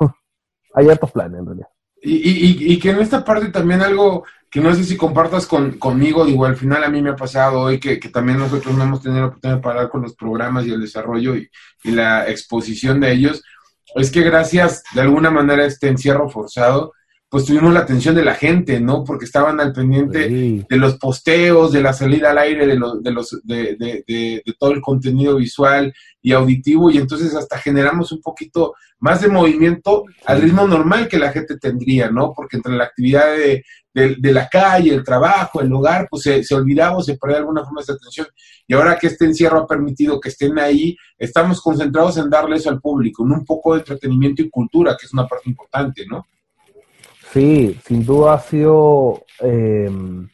Hay 0.74 0.88
altos 0.88 1.10
planes 1.10 1.40
en. 1.40 1.66
Y, 2.04 2.14
y, 2.14 2.72
y, 2.72 2.78
que 2.80 2.90
en 2.90 2.98
esta 2.98 3.24
parte 3.24 3.48
también 3.50 3.80
algo 3.80 4.24
que 4.50 4.60
no 4.60 4.74
sé 4.74 4.82
si 4.82 4.96
compartas 4.96 5.46
con, 5.46 5.78
conmigo, 5.78 6.26
digo, 6.26 6.44
al 6.44 6.56
final 6.56 6.82
a 6.82 6.88
mí 6.88 7.00
me 7.00 7.10
ha 7.10 7.16
pasado 7.16 7.60
hoy 7.60 7.78
que, 7.78 8.00
que 8.00 8.08
también 8.08 8.38
nosotros 8.38 8.76
no 8.76 8.82
hemos 8.82 9.00
tenido 9.00 9.20
la 9.20 9.26
oportunidad 9.28 9.56
de 9.56 9.62
parar 9.62 9.88
con 9.88 10.02
los 10.02 10.14
programas 10.16 10.66
y 10.66 10.72
el 10.72 10.80
desarrollo 10.80 11.36
y, 11.36 11.48
y, 11.84 11.92
la 11.92 12.28
exposición 12.28 12.98
de 12.98 13.12
ellos, 13.12 13.42
es 13.94 14.10
que 14.10 14.22
gracias 14.22 14.82
de 14.94 15.00
alguna 15.00 15.30
manera 15.30 15.62
a 15.62 15.66
este 15.66 15.88
encierro 15.88 16.28
forzado, 16.28 16.92
pues 17.32 17.46
tuvimos 17.46 17.72
la 17.72 17.80
atención 17.80 18.14
de 18.14 18.26
la 18.26 18.34
gente, 18.34 18.78
¿no? 18.78 19.04
Porque 19.04 19.24
estaban 19.24 19.58
al 19.58 19.72
pendiente 19.72 20.28
de 20.68 20.76
los 20.76 20.98
posteos, 20.98 21.72
de 21.72 21.80
la 21.80 21.94
salida 21.94 22.30
al 22.30 22.36
aire, 22.36 22.66
de, 22.66 22.76
los, 22.76 23.02
de, 23.02 23.10
los, 23.10 23.40
de, 23.42 23.74
de, 23.76 24.04
de, 24.06 24.54
todo 24.58 24.72
el 24.72 24.82
contenido 24.82 25.36
visual 25.36 25.94
y 26.20 26.32
auditivo, 26.32 26.90
y 26.90 26.98
entonces 26.98 27.34
hasta 27.34 27.56
generamos 27.56 28.12
un 28.12 28.20
poquito 28.20 28.74
más 28.98 29.22
de 29.22 29.28
movimiento 29.28 30.04
al 30.26 30.42
ritmo 30.42 30.66
normal 30.66 31.08
que 31.08 31.18
la 31.18 31.32
gente 31.32 31.56
tendría, 31.56 32.10
¿no? 32.10 32.34
Porque 32.36 32.58
entre 32.58 32.74
la 32.74 32.84
actividad 32.84 33.34
de, 33.34 33.64
la 34.30 34.46
calle, 34.50 34.94
el 34.94 35.02
trabajo, 35.02 35.62
el 35.62 35.72
hogar, 35.72 36.08
pues 36.10 36.24
se, 36.24 36.44
se 36.44 36.54
olvidaba 36.54 36.98
o 36.98 37.02
se 37.02 37.16
perdía 37.16 37.38
alguna 37.38 37.64
forma 37.64 37.80
esa 37.80 37.94
atención. 37.94 38.26
Y 38.66 38.74
ahora 38.74 38.98
que 38.98 39.06
este 39.06 39.24
encierro 39.24 39.60
ha 39.60 39.66
permitido 39.66 40.20
que 40.20 40.28
estén 40.28 40.58
ahí, 40.58 40.98
estamos 41.16 41.62
concentrados 41.62 42.18
en 42.18 42.28
darle 42.28 42.56
eso 42.56 42.68
al 42.68 42.82
público, 42.82 43.24
en 43.24 43.32
un 43.32 43.44
poco 43.46 43.72
de 43.72 43.78
entretenimiento 43.78 44.42
y 44.42 44.50
cultura, 44.50 44.98
que 45.00 45.06
es 45.06 45.14
una 45.14 45.26
parte 45.26 45.48
importante, 45.48 46.04
¿no? 46.06 46.26
Sí, 47.32 47.80
sin 47.86 48.04
duda 48.04 48.34
ha 48.34 48.38
sido, 48.40 49.22
em, 49.40 50.28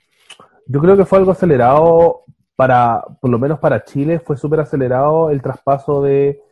yo 0.67 0.81
creo 0.81 0.97
que 0.97 1.05
fue 1.05 1.19
algo 1.19 1.31
acelerado 1.31 2.25
para, 2.57 3.05
por 3.21 3.31
lo 3.31 3.39
menos 3.39 3.61
para 3.61 3.85
Chile, 3.85 4.19
fue 4.19 4.37
súper 4.37 4.59
acelerado 4.59 5.31
el 5.31 5.41
traspaso 5.41 6.03
de, 6.03 6.43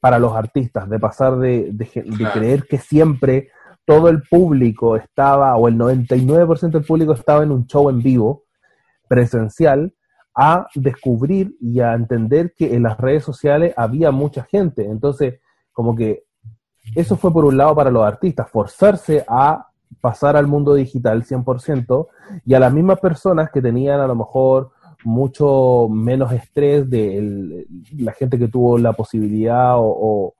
para 0.00 0.20
los 0.20 0.36
artistas, 0.36 0.88
de 0.88 1.00
pasar 1.00 1.36
de, 1.38 1.70
de, 1.72 2.30
creer 2.32 2.68
que 2.68 2.78
siempre 2.78 3.50
todo 3.84 4.08
el 4.08 4.22
público 4.22 4.94
estaba, 4.96 5.56
o 5.56 5.66
el 5.66 5.76
99% 5.76 6.70
del 6.70 6.84
público 6.84 7.12
estaba 7.14 7.42
en 7.42 7.50
un 7.50 7.66
show 7.66 7.90
en 7.90 8.00
vivo, 8.00 8.44
presencial, 9.08 9.92
a 10.32 10.68
descubrir 10.76 11.56
y 11.60 11.80
a 11.80 11.94
entender 11.94 12.54
que 12.56 12.76
en 12.76 12.84
las 12.84 12.96
redes 12.98 13.24
sociales 13.24 13.74
había 13.76 14.12
mucha 14.12 14.44
gente. 14.44 14.84
Entonces, 14.84 15.40
como 15.72 15.96
que 15.96 16.22
eso 16.94 17.16
fue 17.16 17.32
por 17.32 17.44
un 17.44 17.56
lado 17.56 17.74
para 17.74 17.90
los 17.90 18.04
artistas, 18.04 18.48
forzarse 18.48 19.24
a 19.26 19.66
pasar 20.00 20.36
al 20.36 20.46
mundo 20.46 20.74
digital 20.74 21.24
100% 21.24 22.06
y 22.44 22.54
a 22.54 22.60
las 22.60 22.72
mismas 22.72 23.00
personas 23.00 23.50
que 23.50 23.62
tenían 23.62 24.00
a 24.00 24.06
lo 24.06 24.14
mejor 24.14 24.70
mucho 25.04 25.88
menos 25.90 26.32
estrés 26.32 26.88
de 26.88 27.66
la 27.98 28.12
gente 28.12 28.38
que 28.38 28.48
tuvo 28.48 28.78
la 28.78 28.92
posibilidad 28.92 29.74
o, 29.76 30.34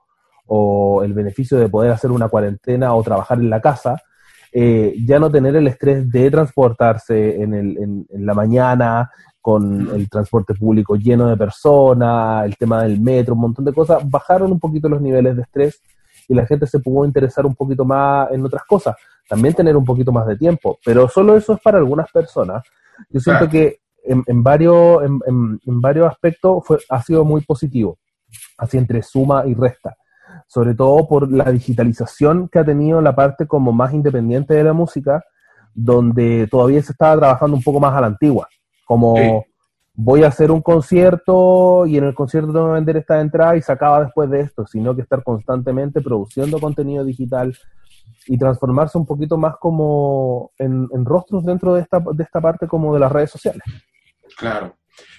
el 1.03 1.13
beneficio 1.13 1.57
de 1.57 1.67
poder 1.67 1.91
hacer 1.91 2.11
una 2.11 2.29
cuarentena 2.29 2.93
o 2.93 3.01
trabajar 3.01 3.39
en 3.39 3.49
la 3.49 3.59
casa, 3.59 3.99
eh, 4.51 4.93
ya 5.03 5.17
no 5.17 5.31
tener 5.31 5.55
el 5.55 5.67
estrés 5.67 6.09
de 6.11 6.29
transportarse 6.29 7.41
en, 7.41 7.53
el, 7.55 7.77
en, 7.77 8.25
la 8.25 8.35
mañana 8.35 9.09
con 9.41 9.89
el 9.95 10.07
transporte 10.09 10.53
público 10.53 10.95
lleno 10.95 11.27
de 11.27 11.35
personas, 11.35 12.45
el 12.45 12.55
tema 12.55 12.83
del 12.83 13.01
metro, 13.01 13.33
un 13.33 13.41
montón 13.41 13.65
de 13.65 13.73
cosas, 13.73 14.07
bajaron 14.07 14.51
un 14.51 14.59
poquito 14.59 14.87
los 14.87 15.01
niveles 15.01 15.35
de 15.35 15.41
estrés 15.41 15.81
y 16.29 16.35
la 16.35 16.45
gente 16.45 16.67
se 16.67 16.79
pudo 16.79 17.03
interesar 17.05 17.45
un 17.45 17.55
poquito 17.55 17.83
más 17.83 18.31
en 18.31 18.45
otras 18.45 18.63
cosas 18.65 18.95
también 19.27 19.53
tener 19.53 19.75
un 19.75 19.85
poquito 19.85 20.11
más 20.11 20.27
de 20.27 20.37
tiempo, 20.37 20.79
pero 20.85 21.07
solo 21.07 21.35
eso 21.35 21.53
es 21.53 21.61
para 21.61 21.77
algunas 21.77 22.11
personas. 22.11 22.63
Yo 23.09 23.19
siento 23.19 23.49
que 23.49 23.79
en, 24.03 24.43
varios, 24.43 25.03
en, 25.03 25.81
varios 25.81 26.07
aspectos 26.07 26.63
fue, 26.65 26.77
ha 26.89 27.01
sido 27.01 27.23
muy 27.23 27.41
positivo, 27.41 27.97
así 28.57 28.77
entre 28.77 29.01
suma 29.01 29.45
y 29.45 29.53
resta, 29.53 29.95
sobre 30.47 30.75
todo 30.75 31.07
por 31.07 31.31
la 31.31 31.51
digitalización 31.51 32.49
que 32.49 32.59
ha 32.59 32.65
tenido 32.65 33.01
la 33.01 33.15
parte 33.15 33.47
como 33.47 33.71
más 33.71 33.93
independiente 33.93 34.53
de 34.53 34.63
la 34.63 34.73
música, 34.73 35.23
donde 35.73 36.47
todavía 36.51 36.81
se 36.83 36.91
estaba 36.91 37.17
trabajando 37.17 37.57
un 37.57 37.63
poco 37.63 37.79
más 37.79 37.95
a 37.95 38.01
la 38.01 38.07
antigua, 38.07 38.47
como 38.85 39.45
voy 39.95 40.23
a 40.23 40.27
hacer 40.27 40.51
un 40.51 40.61
concierto 40.61 41.85
y 41.85 41.97
en 41.97 42.05
el 42.05 42.15
concierto 42.15 42.51
tengo 42.51 42.67
que 42.67 42.73
vender 42.73 42.97
esta 42.97 43.21
entrada 43.21 43.55
y 43.55 43.61
se 43.61 43.71
acaba 43.71 44.03
después 44.03 44.29
de 44.29 44.41
esto, 44.41 44.65
sino 44.65 44.95
que 44.95 45.01
estar 45.01 45.23
constantemente 45.23 46.01
produciendo 46.01 46.59
contenido 46.59 47.03
digital, 47.03 47.55
y 48.27 48.37
transformarse 48.37 48.97
un 48.97 49.05
poquito 49.05 49.37
más 49.37 49.55
como 49.59 50.51
en, 50.57 50.87
rostros 51.05 51.45
dentro 51.45 51.75
de 51.75 51.81
esta, 51.81 51.99
de 51.99 52.23
esta 52.23 52.41
parte 52.41 52.67
como 52.67 52.93
de 52.93 52.99
las 52.99 53.11
redes 53.11 53.31
sociales. 53.31 53.63
Claro. 54.37 54.75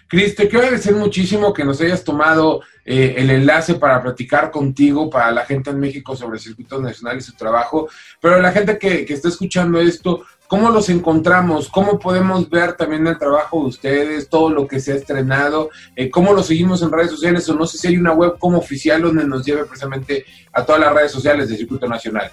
Cris, 0.09 0.35
te 0.35 0.49
quiero 0.49 0.65
agradecer 0.65 0.95
muchísimo 0.95 1.53
que 1.53 1.65
nos 1.65 1.81
hayas 1.81 2.05
tomado 2.05 2.61
eh, 2.85 3.15
el 3.17 3.31
enlace 3.31 3.75
para 3.75 4.03
platicar 4.03 4.51
contigo, 4.51 5.09
para 5.09 5.33
la 5.33 5.45
gente 5.45 5.71
en 5.71 5.81
México 5.81 6.15
sobre 6.15 6.39
circuito 6.39 6.81
nacional 6.81 7.19
y 7.19 7.23
su 7.23 7.33
trabajo, 7.35 7.89
pero 8.21 8.41
la 8.41 8.53
gente 8.53 8.79
que, 8.79 9.05
que 9.05 9.15
está 9.15 9.29
escuchando 9.29 9.81
esto, 9.81 10.25
¿cómo 10.47 10.71
los 10.71 10.89
encontramos? 10.91 11.69
¿Cómo 11.69 11.99
podemos 11.99 12.49
ver 12.51 12.75
también 12.75 13.07
el 13.07 13.19
trabajo 13.19 13.63
de 13.63 13.69
ustedes, 13.69 14.29
todo 14.29 14.51
lo 14.51 14.69
que 14.69 14.79
se 14.79 14.93
ha 14.93 14.97
estrenado? 14.97 15.71
Eh, 15.97 16.11
¿Cómo 16.11 16.35
lo 16.35 16.43
seguimos 16.43 16.83
en 16.83 16.93
redes 16.93 17.11
sociales? 17.11 17.49
O 17.49 17.55
no 17.55 17.67
sé 17.67 17.79
si 17.79 17.89
hay 17.89 17.97
una 17.97 18.13
web 18.13 18.39
como 18.39 18.59
oficial 18.59 19.03
donde 19.03 19.27
nos 19.27 19.45
lleve 19.45 19.65
precisamente 19.65 20.25
a 20.53 20.65
todas 20.65 20.81
las 20.83 20.93
redes 20.93 21.13
sociales 21.13 21.49
del 21.49 21.59
circuito 21.59 21.89
nacional. 21.89 22.31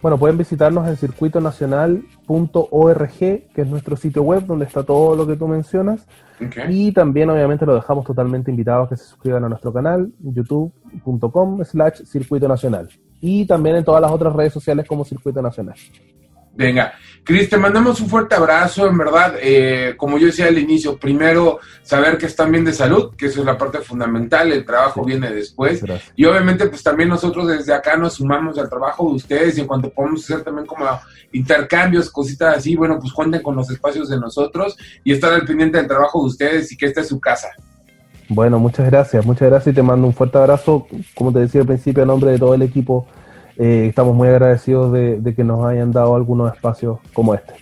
Bueno, 0.00 0.16
pueden 0.16 0.38
visitarnos 0.38 0.86
en 0.86 0.96
circuitonacional.org, 0.96 3.18
que 3.18 3.50
es 3.56 3.66
nuestro 3.66 3.96
sitio 3.96 4.22
web 4.22 4.46
donde 4.46 4.64
está 4.64 4.84
todo 4.84 5.16
lo 5.16 5.26
que 5.26 5.34
tú 5.36 5.48
mencionas. 5.48 6.06
Y 6.68 6.92
también 6.92 7.28
obviamente 7.30 7.66
lo 7.66 7.74
dejamos 7.74 8.04
totalmente 8.04 8.52
invitados 8.52 8.86
a 8.86 8.90
que 8.90 8.96
se 8.96 9.02
suscriban 9.04 9.44
a 9.44 9.48
nuestro 9.48 9.72
canal, 9.72 10.12
youtube.com 10.20 11.64
slash 11.64 12.04
circuito 12.04 12.46
nacional. 12.46 12.88
Y 13.20 13.44
también 13.46 13.74
en 13.76 13.84
todas 13.84 14.00
las 14.00 14.12
otras 14.12 14.32
redes 14.34 14.52
sociales 14.52 14.86
como 14.86 15.04
Circuito 15.04 15.42
Nacional. 15.42 15.74
Venga, 16.58 16.92
Cris, 17.22 17.48
te 17.48 17.56
mandamos 17.56 18.00
un 18.00 18.08
fuerte 18.08 18.34
abrazo, 18.34 18.88
en 18.88 18.98
verdad, 18.98 19.34
eh, 19.40 19.94
como 19.96 20.18
yo 20.18 20.26
decía 20.26 20.46
al 20.46 20.58
inicio, 20.58 20.98
primero 20.98 21.60
saber 21.82 22.18
que 22.18 22.26
están 22.26 22.50
bien 22.50 22.64
de 22.64 22.72
salud, 22.72 23.14
que 23.16 23.26
eso 23.26 23.38
es 23.38 23.46
la 23.46 23.56
parte 23.56 23.78
fundamental, 23.78 24.50
el 24.50 24.64
trabajo 24.64 25.04
viene 25.04 25.30
después, 25.30 25.80
y 26.16 26.24
obviamente 26.24 26.66
pues 26.66 26.82
también 26.82 27.10
nosotros 27.10 27.46
desde 27.46 27.72
acá 27.72 27.96
nos 27.96 28.14
sumamos 28.14 28.58
al 28.58 28.68
trabajo 28.68 29.08
de 29.08 29.14
ustedes 29.14 29.56
y 29.56 29.60
en 29.60 29.68
cuanto 29.68 29.88
podemos 29.90 30.24
hacer 30.24 30.42
también 30.42 30.66
como 30.66 30.84
intercambios, 31.30 32.10
cositas 32.10 32.56
así, 32.56 32.74
bueno, 32.74 32.98
pues 32.98 33.12
cuenten 33.12 33.40
con 33.40 33.54
los 33.54 33.70
espacios 33.70 34.08
de 34.08 34.18
nosotros 34.18 34.76
y 35.04 35.12
estar 35.12 35.32
al 35.32 35.44
pendiente 35.44 35.78
del 35.78 35.86
trabajo 35.86 36.20
de 36.22 36.26
ustedes 36.26 36.72
y 36.72 36.76
que 36.76 36.86
esta 36.86 37.02
es 37.02 37.08
su 37.08 37.20
casa. 37.20 37.50
Bueno, 38.28 38.58
muchas 38.58 38.86
gracias, 38.86 39.24
muchas 39.24 39.48
gracias 39.48 39.74
y 39.74 39.76
te 39.76 39.82
mando 39.82 40.08
un 40.08 40.12
fuerte 40.12 40.38
abrazo, 40.38 40.88
como 41.14 41.32
te 41.32 41.38
decía 41.38 41.60
al 41.60 41.68
principio, 41.68 42.02
a 42.02 42.06
nombre 42.06 42.32
de 42.32 42.38
todo 42.38 42.54
el 42.54 42.62
equipo 42.62 43.06
eh, 43.58 43.86
estamos 43.88 44.14
muy 44.14 44.28
agradecidos 44.28 44.92
de, 44.92 45.34
que 45.34 45.42
nos 45.42 45.66
hayan 45.66 45.90
dado 45.90 46.14
algunos 46.14 46.54
espacios 46.54 46.98
como 47.12 47.34
este. 47.34 47.54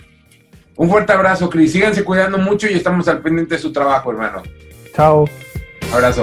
Un 0.76 0.90
fuerte 0.90 1.12
abrazo, 1.12 1.48
Cris. 1.48 1.72
Síganse 1.72 2.04
cuidando 2.04 2.36
mucho 2.36 2.68
y 2.68 2.74
estamos 2.74 3.08
al 3.08 3.22
pendiente 3.22 3.54
de 3.54 3.60
su 3.60 3.72
trabajo, 3.72 4.10
hermano. 4.10 4.42
Chao. 4.94 5.24
Abrazo. 5.92 6.22